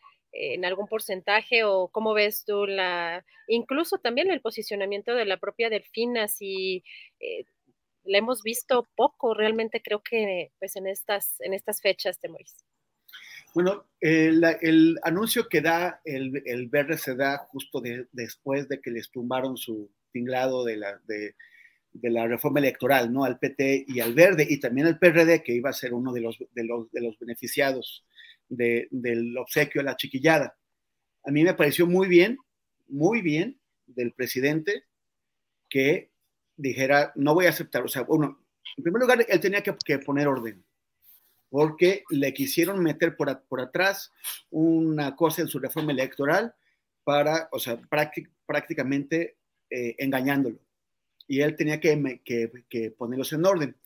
[0.55, 5.71] en algún porcentaje o cómo ves tú la, incluso también el posicionamiento de la propia
[5.71, 6.85] Delfina, si
[7.21, 7.45] eh,
[8.05, 12.57] la hemos visto poco realmente creo que pues en estas, en estas fechas, Temoris.
[13.55, 17.83] Bueno, el, anuncio que da el, el se da justo
[18.13, 21.35] después de que les tumbaron su tinglado de la, de,
[21.93, 23.25] de la reforma electoral, ¿no?
[23.25, 26.21] Al PT y al Verde, y también al PRD, que iba a ser uno de
[26.21, 28.05] los, de los, de los beneficiados
[28.49, 30.57] del obsequio a la chiquillada.
[31.25, 32.39] A mí me pareció muy bien,
[32.89, 34.85] muy bien del presidente
[35.69, 36.10] que
[36.61, 38.45] dijera, no voy a aceptar, o sea, uno,
[38.77, 40.65] en primer lugar, él tenía que, poner orden,
[41.49, 44.13] porque le quisieron meter por, por, atrás
[44.51, 46.55] una cosa en su reforma electoral
[47.05, 47.81] para, o sea,
[48.47, 49.37] prácticamente
[49.71, 50.59] eh, engañándolo
[51.31, 52.21] y él tenía que,
[52.69, 53.77] que, ponerlos en orden.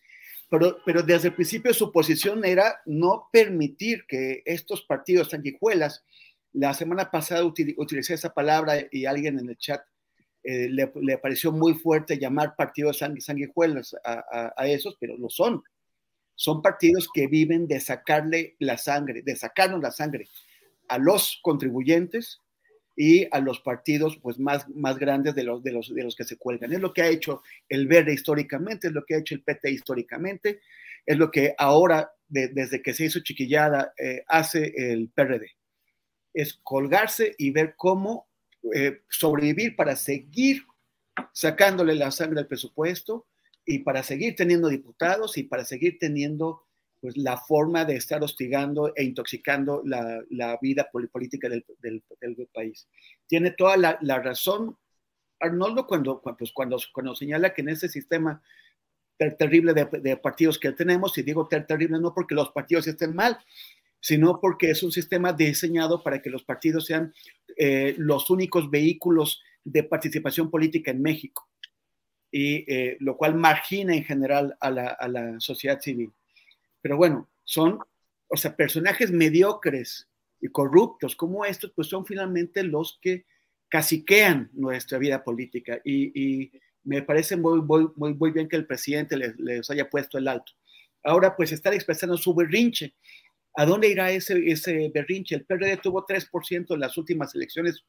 [0.49, 6.07] Pero, pero, desde el principio su posición era no permitir que estos partidos sanguijuelas,
[6.55, 9.83] la semana pasada utilicé esa palabra y alguien en el chat
[10.45, 15.63] eh, le, pareció muy fuerte llamar partidos sanguijuelas a, esos, pero lo son.
[16.35, 20.29] Son partidos que viven de sacarle la sangre, de sacarnos la sangre
[20.89, 22.41] a los contribuyentes
[22.95, 26.25] y a los partidos pues, más, más grandes de los, de, los, de los que
[26.25, 26.73] se cuelgan.
[26.73, 29.71] Es lo que ha hecho el Verde históricamente, es lo que ha hecho el PT
[29.71, 30.61] históricamente,
[31.07, 35.53] es lo que ahora, desde que se hizo chiquillada, eh, hace el PRD.
[36.35, 38.29] Es colgarse y ver cómo
[38.73, 40.63] eh, sobrevivir para seguir
[41.33, 43.27] sacándole la sangre al presupuesto
[43.65, 46.65] y para seguir teniendo diputados y para seguir teniendo
[47.01, 52.03] pues, la forma de estar hostigando e intoxicando la, la vida política del, del,
[52.53, 52.89] país.
[53.27, 54.77] Tiene toda la, razón
[55.41, 58.43] Arnoldo cuando, pues, cuando, cuando señala que en ese sistema
[59.17, 63.39] terrible de, partidos que tenemos, y digo terrible no porque los partidos estén mal,
[64.05, 67.15] sino porque es un sistema diseñado para que los partidos sean
[67.57, 71.49] eh, los únicos vehículos de participación política en México,
[72.31, 76.13] y eh, lo cual margina en general a la, a la sociedad civil.
[76.83, 77.79] Pero bueno, son,
[78.29, 80.07] o sea, personajes mediocres
[80.39, 83.25] y corruptos como estos, pues son finalmente los que
[83.71, 85.81] caciquean nuestra vida política.
[85.83, 86.53] Y,
[86.83, 90.53] me parece muy, muy, muy, bien que el presidente les, haya puesto el alto.
[91.03, 92.95] Ahora, pues están expresando su berrinche.
[93.57, 95.37] ¿A dónde irá ese, ese berrinche?
[95.37, 97.85] El PRD tuvo 3% en las últimas elecciones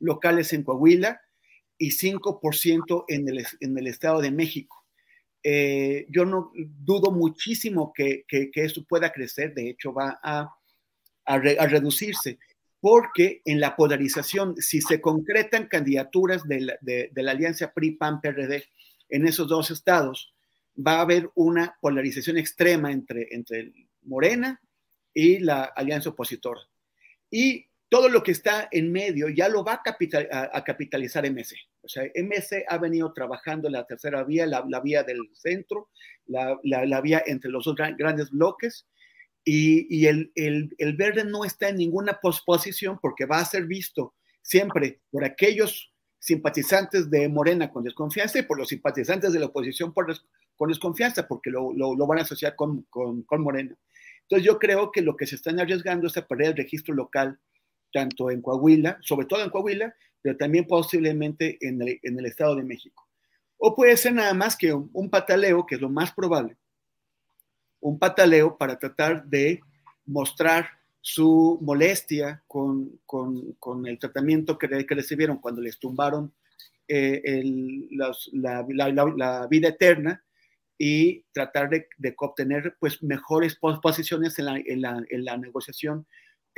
[0.00, 1.20] locales en Coahuila
[1.78, 4.84] y 5% en el, en el Estado de México.
[5.42, 10.52] Eh, yo no dudo muchísimo que, que, esto pueda crecer, de hecho va a,
[11.24, 12.40] a, reducirse,
[12.80, 18.64] porque en la polarización, si se concretan candidaturas de la, de, la alianza PRI-PAN-PRD
[19.10, 20.34] en esos dos estados,
[20.76, 23.72] va a haber una polarización extrema entre, entre
[24.06, 24.60] Morena
[25.12, 26.60] y la alianza opositora.
[27.30, 31.56] Y todo lo que está en medio ya lo va a, capital, a, capitalizar MC.
[31.82, 35.88] O sea, MC ha venido trabajando la tercera vía, la, vía del centro,
[36.26, 38.86] la, vía entre los dos grandes bloques,
[39.44, 40.32] y, el,
[40.96, 47.08] verde no está en ninguna posición porque va a ser visto siempre por aquellos simpatizantes
[47.08, 49.94] de Morena con desconfianza y por los simpatizantes de la oposición
[50.56, 52.84] con desconfianza, porque lo, van a asociar con
[53.30, 53.76] Morena.
[54.28, 57.38] Entonces yo creo que lo que se están arriesgando es a perder el registro local
[57.92, 63.06] tanto en Coahuila, sobre todo en Coahuila, pero también posiblemente en el, Estado de México.
[63.56, 66.56] O puede ser nada más que un, pataleo, que es lo más probable,
[67.80, 69.60] un pataleo para tratar de
[70.04, 70.70] mostrar
[71.00, 72.98] su molestia con,
[73.86, 76.34] el tratamiento que, recibieron cuando les tumbaron
[76.88, 77.42] eh,
[77.92, 80.25] la, vida eterna
[80.78, 84.80] y tratar de, obtener pues, mejores posiciones en
[85.24, 86.06] la negociación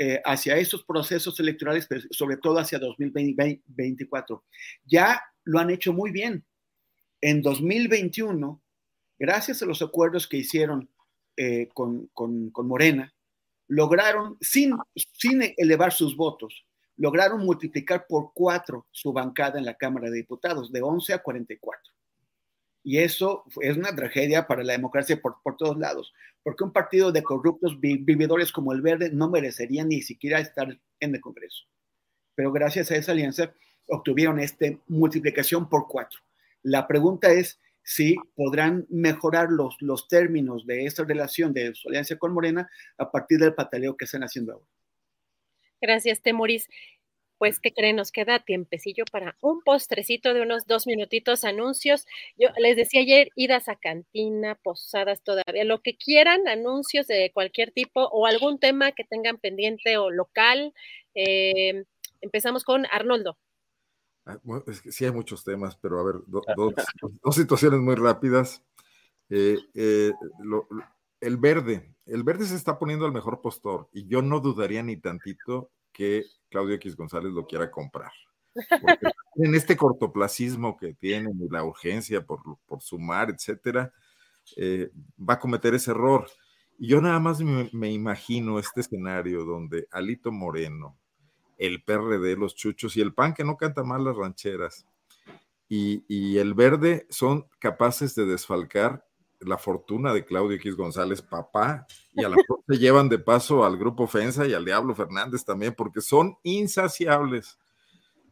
[0.00, 4.44] eh, hacia esos procesos electorales, sobre todo hacia 2024.
[4.84, 6.46] Ya lo han hecho muy bien.
[7.20, 8.62] En 2021,
[9.18, 10.88] gracias a los acuerdos que hicieron
[11.36, 13.12] eh, con, con, Morena,
[13.66, 16.64] lograron, sin, sin elevar sus votos,
[16.96, 21.92] lograron multiplicar por cuatro su bancada en la Cámara de Diputados, de 11 a 44.
[22.82, 26.12] Y eso es una tragedia para la democracia por, todos lados,
[26.42, 31.14] porque un partido de corruptos vividores como el Verde no merecería ni siquiera estar en
[31.14, 31.64] el Congreso.
[32.34, 33.52] Pero gracias a esa alianza
[33.88, 36.20] obtuvieron esta multiplicación por cuatro.
[36.62, 42.16] La pregunta es si podrán mejorar los, los términos de esta relación de su alianza
[42.16, 44.66] con Morena a partir del pataleo que están haciendo ahora.
[45.80, 46.68] Gracias, Temoris.
[47.38, 47.96] Pues, ¿qué creen?
[47.96, 52.06] Nos queda tiempecillo para un postrecito de unos dos minutitos anuncios.
[52.36, 57.70] Yo les decía ayer, idas a cantina, posadas todavía, lo que quieran, anuncios de cualquier
[57.70, 60.74] tipo o algún tema que tengan pendiente o local.
[61.14, 61.84] Eh,
[62.20, 63.38] empezamos con Arnoldo.
[64.26, 68.62] Ah, es que sí hay muchos temas, pero a ver, dos, situaciones muy rápidas.
[69.30, 70.12] Eh, eh,
[71.20, 74.96] el verde, el verde se está poniendo al mejor postor y yo no dudaría ni
[74.96, 78.12] tantito que Claudio X González lo quiera comprar.
[79.34, 82.40] en este cortoplacismo que tiene y la urgencia por,
[82.80, 83.92] sumar, etcétera,
[84.56, 86.30] eh, va a cometer ese error.
[86.78, 90.96] Y yo nada más me, imagino este escenario donde Alito Moreno,
[91.58, 94.86] el PRD, los chuchos y el PAN que no canta mal las rancheras
[95.68, 99.04] y, y el verde son capaces de desfalcar
[99.40, 103.64] la fortuna de Claudio X González, papá, y a la mejor se llevan de paso
[103.64, 107.58] al grupo Ofensa y al Diablo Fernández también, porque son insaciables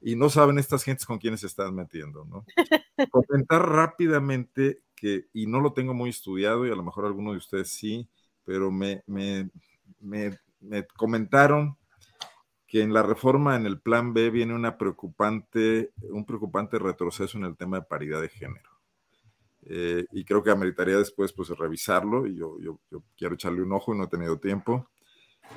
[0.01, 2.45] y no saben estas gentes con quienes se están metiendo, ¿no?
[3.11, 7.39] Comentar rápidamente que, y no lo tengo muy estudiado, y a lo mejor alguno de
[7.39, 8.09] ustedes sí,
[8.45, 9.51] pero me, me,
[10.01, 11.77] me, me comentaron
[12.67, 17.45] que en la reforma en el plan B viene una preocupante, un preocupante retroceso en
[17.45, 18.76] el tema de paridad de género.
[19.69, 22.79] Eh, y creo que ameritaría después pues revisarlo y yo, yo,
[23.17, 24.89] quiero echarle un ojo y no he tenido tiempo.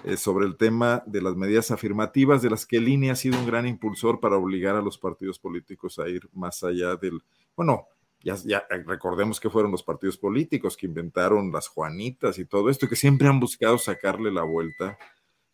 [0.04, 3.48] Eh, sobre el tema de las medidas afirmativas, de las que Línea ha sido un
[3.48, 7.24] gran impulsor para obligar a los partidos políticos a ir más allá del,
[7.56, 7.88] bueno,
[8.22, 12.96] ya, recordemos que fueron los partidos políticos que inventaron las Juanitas y todo esto, que
[12.96, 14.98] siempre han buscado sacarle la vuelta.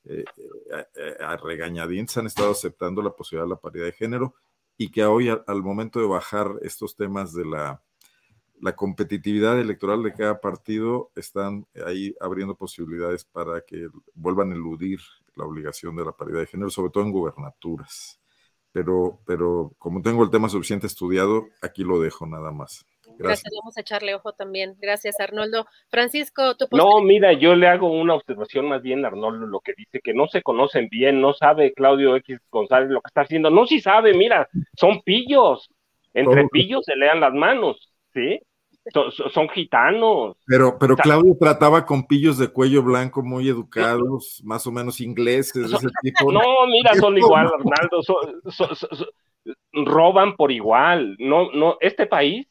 [0.03, 0.25] Eh,
[1.19, 4.35] a, a, regañadientes han estado aceptando la posibilidad de la paridad de género
[4.77, 7.81] y que hoy al momento de bajar estos temas de la
[8.65, 14.99] la competitividad electoral de cada partido están ahí abriendo posibilidades para que vuelvan a eludir
[15.35, 18.19] la obligación de la paridad de género, sobre todo en gubernaturas.
[18.71, 22.87] Pero, pero como tengo el tema suficiente estudiado, aquí lo dejo nada más.
[23.19, 23.53] Gracias.
[23.61, 24.75] vamos a echarle ojo también.
[24.81, 25.67] Gracias, Arnoldo.
[25.91, 30.01] Francisco, tu No, mira, yo le hago una observación más bien, Arnoldo, lo que dice,
[30.03, 33.51] que no se conocen bien, no sabe Claudio X González lo que está haciendo.
[33.51, 35.69] No, si sabe, mira, son pillos.
[36.15, 37.91] Entre pillos se lean las manos.
[38.15, 38.39] ¿sí?
[39.31, 40.37] Son, gitanos.
[40.45, 45.71] Pero, pero Claudio trataba con pillos de cuello blanco muy educados, más o menos ingleses,
[45.71, 46.31] ese tipo.
[46.31, 48.01] No, mira, son igual, Arnaldo,
[49.73, 51.15] roban por igual.
[51.19, 52.47] No, no, este país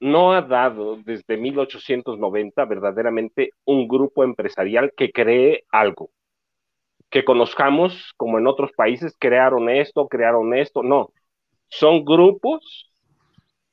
[0.00, 6.10] no ha dado desde 1890 verdaderamente un grupo empresarial que cree algo.
[7.10, 10.82] Que conozcamos, como en otros países, crearon esto, crearon esto.
[10.82, 11.12] No,
[11.68, 12.91] son grupos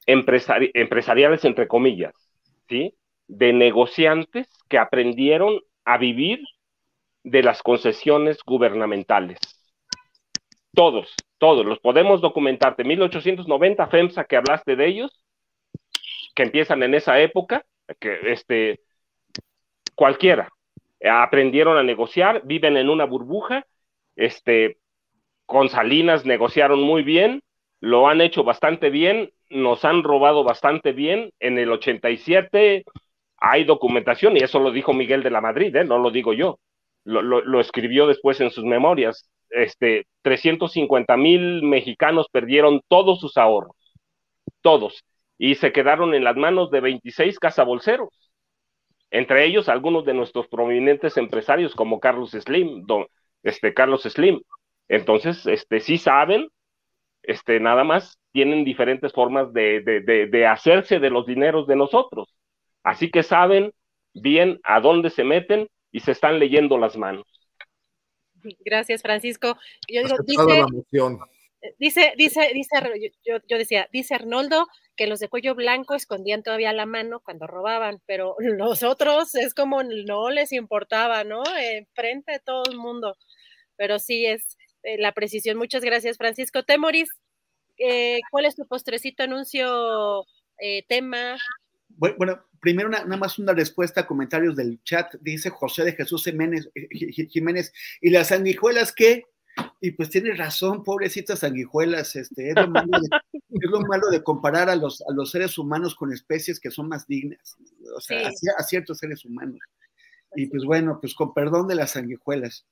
[0.09, 2.13] empresariales, entre comillas,
[2.67, 2.95] ¿sí?
[3.27, 6.39] De negociantes que aprendieron a vivir
[7.23, 9.39] de las concesiones gubernamentales.
[10.73, 12.75] Todos, todos, los podemos documentar.
[12.75, 15.23] De 1890, FEMSA, que hablaste de ellos,
[16.35, 17.65] que empiezan en esa época,
[17.99, 18.81] que este,
[19.95, 20.49] cualquiera,
[21.03, 23.65] aprendieron a negociar, viven en una burbuja,
[24.15, 24.79] este,
[25.45, 27.41] con Salinas negociaron muy bien,
[27.81, 31.31] lo han hecho bastante bien, nos han robado bastante bien.
[31.39, 32.83] En el 87
[33.37, 35.85] hay documentación, y eso lo dijo Miguel de la Madrid, ¿eh?
[35.85, 36.59] no lo digo yo.
[37.05, 39.29] Lo, escribió después en sus memorias.
[39.49, 43.75] Este, 350 mil mexicanos perdieron todos sus ahorros,
[44.61, 45.03] todos,
[45.39, 48.09] y se quedaron en las manos de 26 cazabolseros,
[49.09, 53.07] entre ellos algunos de nuestros prominentes empresarios como Carlos Slim, don,
[53.41, 54.41] este, Carlos Slim.
[54.87, 56.49] Entonces, este, sí saben
[57.29, 62.35] este, nada más tienen diferentes formas de, hacerse de los dineros de nosotros.
[62.83, 63.71] Así que saben
[64.15, 67.25] bien a dónde se meten y se están leyendo las manos.
[68.65, 69.57] Gracias, Francisco.
[69.87, 70.47] Yo digo,
[71.77, 76.87] dice, dice, dice, yo, decía, dice Arnoldo que los de cuello blanco escondían todavía la
[76.87, 81.43] mano cuando robaban, pero los otros es como no les importaba, ¿no?
[81.93, 83.15] frente de todo el mundo.
[83.75, 85.57] Pero sí es, la precisión.
[85.57, 86.63] Muchas gracias, Francisco.
[86.63, 87.09] Temoris,
[87.77, 90.25] eh, ¿cuál es tu postrecito anuncio,
[90.59, 91.37] eh, tema?
[91.87, 96.69] Bueno, primero nada más una respuesta a comentarios del chat, dice José de Jesús Jiménez,
[97.29, 99.25] Jiménez ¿y las sanguijuelas qué?
[99.81, 102.55] Y pues tiene razón, pobrecitas sanguijuelas, este, es,
[103.61, 107.07] lo malo de, comparar a los, a los seres humanos con especies que son más
[107.07, 107.57] dignas,
[107.95, 109.59] o sea, a, ciertos seres humanos.
[110.35, 112.65] Y pues bueno, pues con perdón de las sanguijuelas.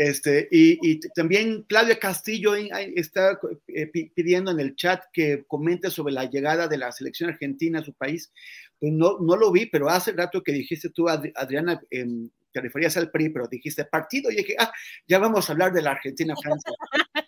[0.00, 3.38] Este, y, también Claudia Castillo está
[3.68, 7.84] eh, pidiendo en el chat que comente sobre la llegada de la selección argentina a
[7.84, 8.32] su país.
[8.78, 12.96] Pues no, no lo vi, pero hace rato que dijiste tú, Adriana, em, te referías
[12.96, 14.72] al PRI, pero dijiste partido, y dije, ah,
[15.06, 16.72] ya vamos a hablar de la Argentina-Francia.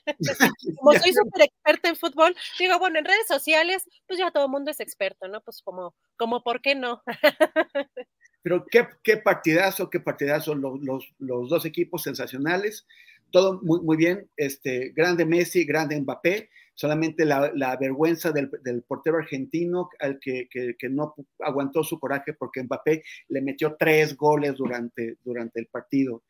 [0.81, 4.51] como soy súper experta en fútbol, digo, bueno, en redes sociales, pues ya todo el
[4.51, 5.43] mundo es experto, ¿no?
[5.43, 7.03] Pues como, como ¿por qué no?
[8.43, 10.80] pero qué, qué partidazo, qué partidazo, los,
[11.18, 12.86] los, dos equipos sensacionales,
[13.30, 18.51] todo muy, bien, este, grande Messi, grande Mbappé, solamente la, vergüenza del,
[18.86, 20.49] portero argentino al que,
[20.90, 26.24] no aguantó su coraje porque Mbappé le metió tres goles durante, durante el partido.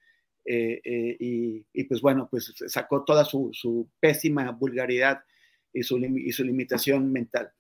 [0.45, 5.23] Eh, eh, y, pues bueno, pues sacó toda su, su pésima vulgaridad
[5.73, 7.53] y su limitación mental.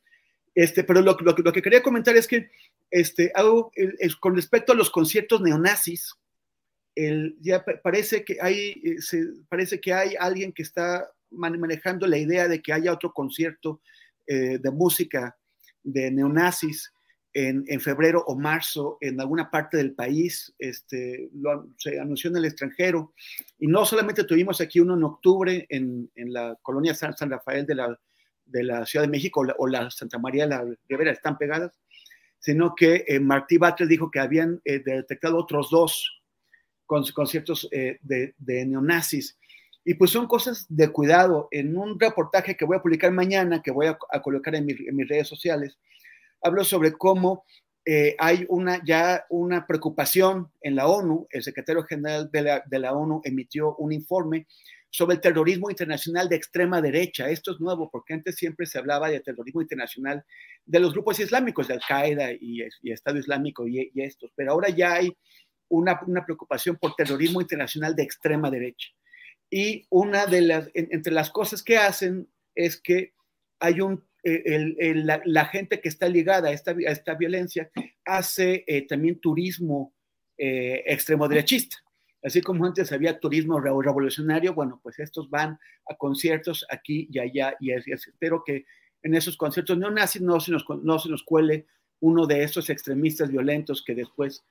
[0.54, 2.50] Este, pero lo, lo, lo, que quería comentar es que
[2.90, 3.72] este, algo,
[4.20, 6.14] con respecto a los conciertos neonazis,
[6.94, 12.18] el, ya parece que hay, eh, se, parece que hay alguien que está manejando la
[12.18, 13.80] idea de que haya otro concierto
[14.26, 15.38] eh, de música
[15.82, 16.92] de neonazis
[17.32, 20.54] en, en, febrero o marzo en alguna parte del país.
[20.58, 23.14] Este, lo, se anunció en el extranjero.
[23.58, 27.64] Y no solamente tuvimos aquí uno en octubre en, en la colonia San, San Rafael
[27.64, 27.98] de la,
[28.52, 31.72] de la Ciudad de México o la, o la Santa María la Rivera, están pegadas,
[32.38, 36.22] sino que eh, Martí Batres dijo que habían eh, detectado otros dos
[36.86, 39.38] conciertos eh, de, de, neonazis.
[39.84, 41.48] Y pues son cosas de cuidado.
[41.50, 44.72] En un reportaje que voy a publicar mañana, que voy a, a colocar en, mi,
[44.72, 45.78] en, mis redes sociales,
[46.42, 47.44] hablo sobre cómo
[47.84, 51.26] eh, hay una, ya una preocupación en la ONU.
[51.30, 54.46] El secretario general de la, de la ONU emitió un informe
[54.92, 57.30] sobre el terrorismo internacional de extrema derecha.
[57.30, 60.22] Esto es nuevo porque antes siempre se hablaba de terrorismo internacional
[60.66, 64.68] de los grupos islámicos, de Al-Qaeda y, y, Estado Islámico y, y, estos, pero ahora
[64.68, 65.16] ya hay
[65.68, 68.88] una, una, preocupación por terrorismo internacional de extrema derecha.
[69.50, 73.14] Y una de las, en, entre las cosas que hacen es que
[73.60, 77.14] hay un, eh, el, el, la, la, gente que está ligada a esta, a esta
[77.14, 77.70] violencia
[78.04, 79.94] hace eh, también turismo
[80.36, 81.78] eh, extremo derechista.
[82.22, 85.58] Así como antes había turismo revolucionario, bueno, pues estos van
[85.88, 88.64] a conciertos aquí y allá y, es, y espero que
[89.02, 91.66] en esos conciertos neonazis no se nos, no se nos cuele
[92.00, 94.44] uno de estos extremistas violentos que después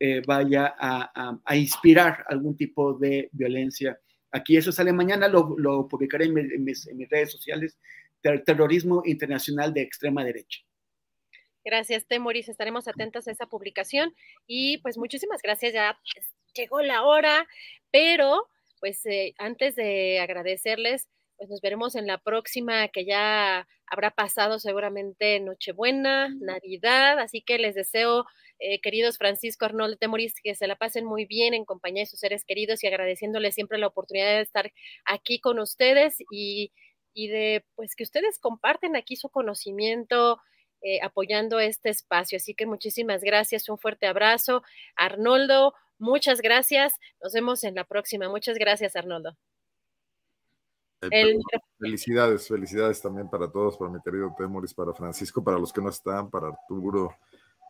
[0.00, 3.98] eh, vaya a, inspirar algún tipo de violencia.
[4.30, 7.78] Aquí eso sale mañana, lo, publicaré en, mi, mis, redes sociales,
[8.20, 10.60] ter terrorismo internacional de extrema derecha.
[11.64, 12.48] Gracias, Temoris.
[12.48, 14.14] Estaremos atentos a esa publicación
[14.46, 15.72] y pues muchísimas gracias.
[15.72, 15.98] Ya
[16.54, 17.46] llegó la hora,
[17.90, 18.48] pero
[18.80, 24.58] pues eh, antes de agradecerles, pues nos veremos en la próxima que ya habrá pasado
[24.58, 28.26] seguramente Nochebuena, Navidad, así que les deseo,
[28.58, 32.20] eh, queridos Francisco Arnoldo Temoris, que se la pasen muy bien en compañía de sus
[32.20, 34.72] seres queridos y agradeciéndoles siempre la oportunidad de estar
[35.04, 36.72] aquí con ustedes y,
[37.14, 40.40] y de pues que ustedes comparten aquí su conocimiento,
[40.80, 42.36] eh, apoyando este espacio.
[42.36, 44.62] Así que muchísimas gracias, un fuerte abrazo.
[44.94, 46.94] Arnoldo, muchas gracias.
[47.22, 48.28] Nos vemos en la próxima.
[48.28, 49.36] Muchas gracias, Arnoldo.
[51.10, 51.38] El...
[51.78, 55.90] Felicidades, felicidades también para todos, para mi querido Temoris, para Francisco, para los que no
[55.90, 57.14] están, para Arturo,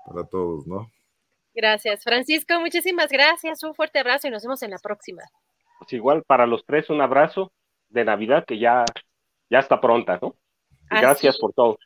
[0.06, 0.90] para todos, ¿no?
[1.54, 5.22] Gracias, Francisco, muchísimas gracias, un fuerte abrazo y nos vemos en la próxima.
[5.78, 7.52] Pues igual para los tres un abrazo
[7.88, 8.84] de Navidad que ya,
[9.50, 10.36] ya está pronta, ¿no?
[10.88, 11.78] Gracias por todo.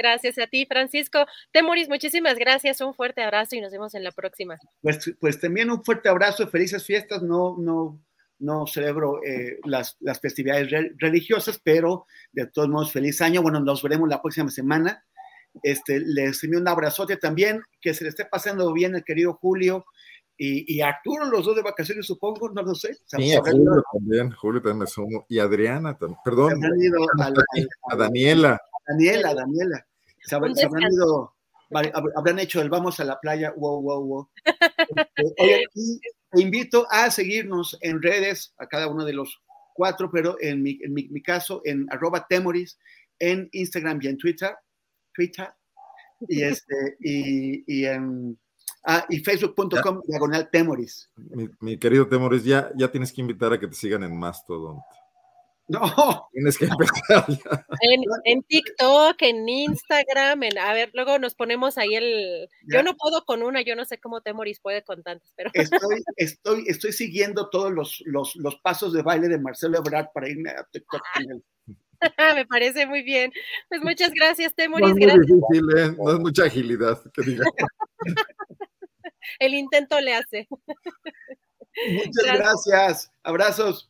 [0.00, 1.26] Gracias a ti, Francisco.
[1.52, 2.80] Temoris, muchísimas gracias.
[2.80, 4.58] Un fuerte abrazo y nos vemos en la próxima.
[4.80, 7.22] Pues, pues también un fuerte abrazo, felices fiestas.
[7.22, 8.00] No, no,
[8.38, 13.42] no celebro eh, las, las, festividades re religiosas, pero de todos modos, feliz año.
[13.42, 15.04] Bueno, nos veremos la próxima semana.
[15.62, 19.84] Este, les envío un abrazote también, que se le esté pasando bien el querido Julio
[20.38, 22.96] y, y Arturo, los dos de vacaciones, supongo, no lo sé.
[23.04, 26.64] Sí, a Julio también, Julio también me sumo, y Adriana también, perdón,
[27.18, 27.44] a, la,
[27.90, 28.58] a, Daniela.
[28.88, 29.86] Daniela, Daniela.
[30.22, 31.34] Se, habrán, se habrán ido,
[32.14, 34.30] habrán hecho el vamos a la playa, wow, wow, wow.
[35.74, 39.40] Y te invito a seguirnos en redes, a cada uno de los
[39.74, 42.78] cuatro, pero en mi, en mi, mi caso, en arroba temoris,
[43.18, 44.54] en Instagram y en Twitter,
[45.14, 45.48] Twitter,
[46.28, 48.38] y, este, y, y en
[48.82, 51.10] Ah, y facebook.com diagonal Temoris.
[51.16, 54.78] Mi, mi, querido Temoris, ya, ya tienes que invitar a que te sigan en Mastodon.
[55.70, 56.28] No.
[56.32, 57.24] Tienes que empezar.
[57.80, 62.48] En, en TikTok, en Instagram, en, a ver, luego nos ponemos ahí el...
[62.66, 62.78] Ya.
[62.78, 65.50] Yo no puedo con una, yo no sé cómo Temoris puede con tantas, pero...
[65.54, 70.28] Estoy, estoy, estoy siguiendo todos los, los, los pasos de baile de Marcelo Ebrard para
[70.28, 71.44] irme a TikTok con él.
[72.34, 73.32] Me parece muy bien.
[73.68, 74.88] Pues muchas gracias, No Temoris.
[74.88, 75.26] es muy Gracias.
[75.26, 75.96] difícil, ¿eh?
[75.96, 77.44] No es mucha agilidad, que diga.
[79.38, 80.48] El intento le hace.
[80.50, 83.12] Muchas gracias.
[83.22, 83.89] Abrazos.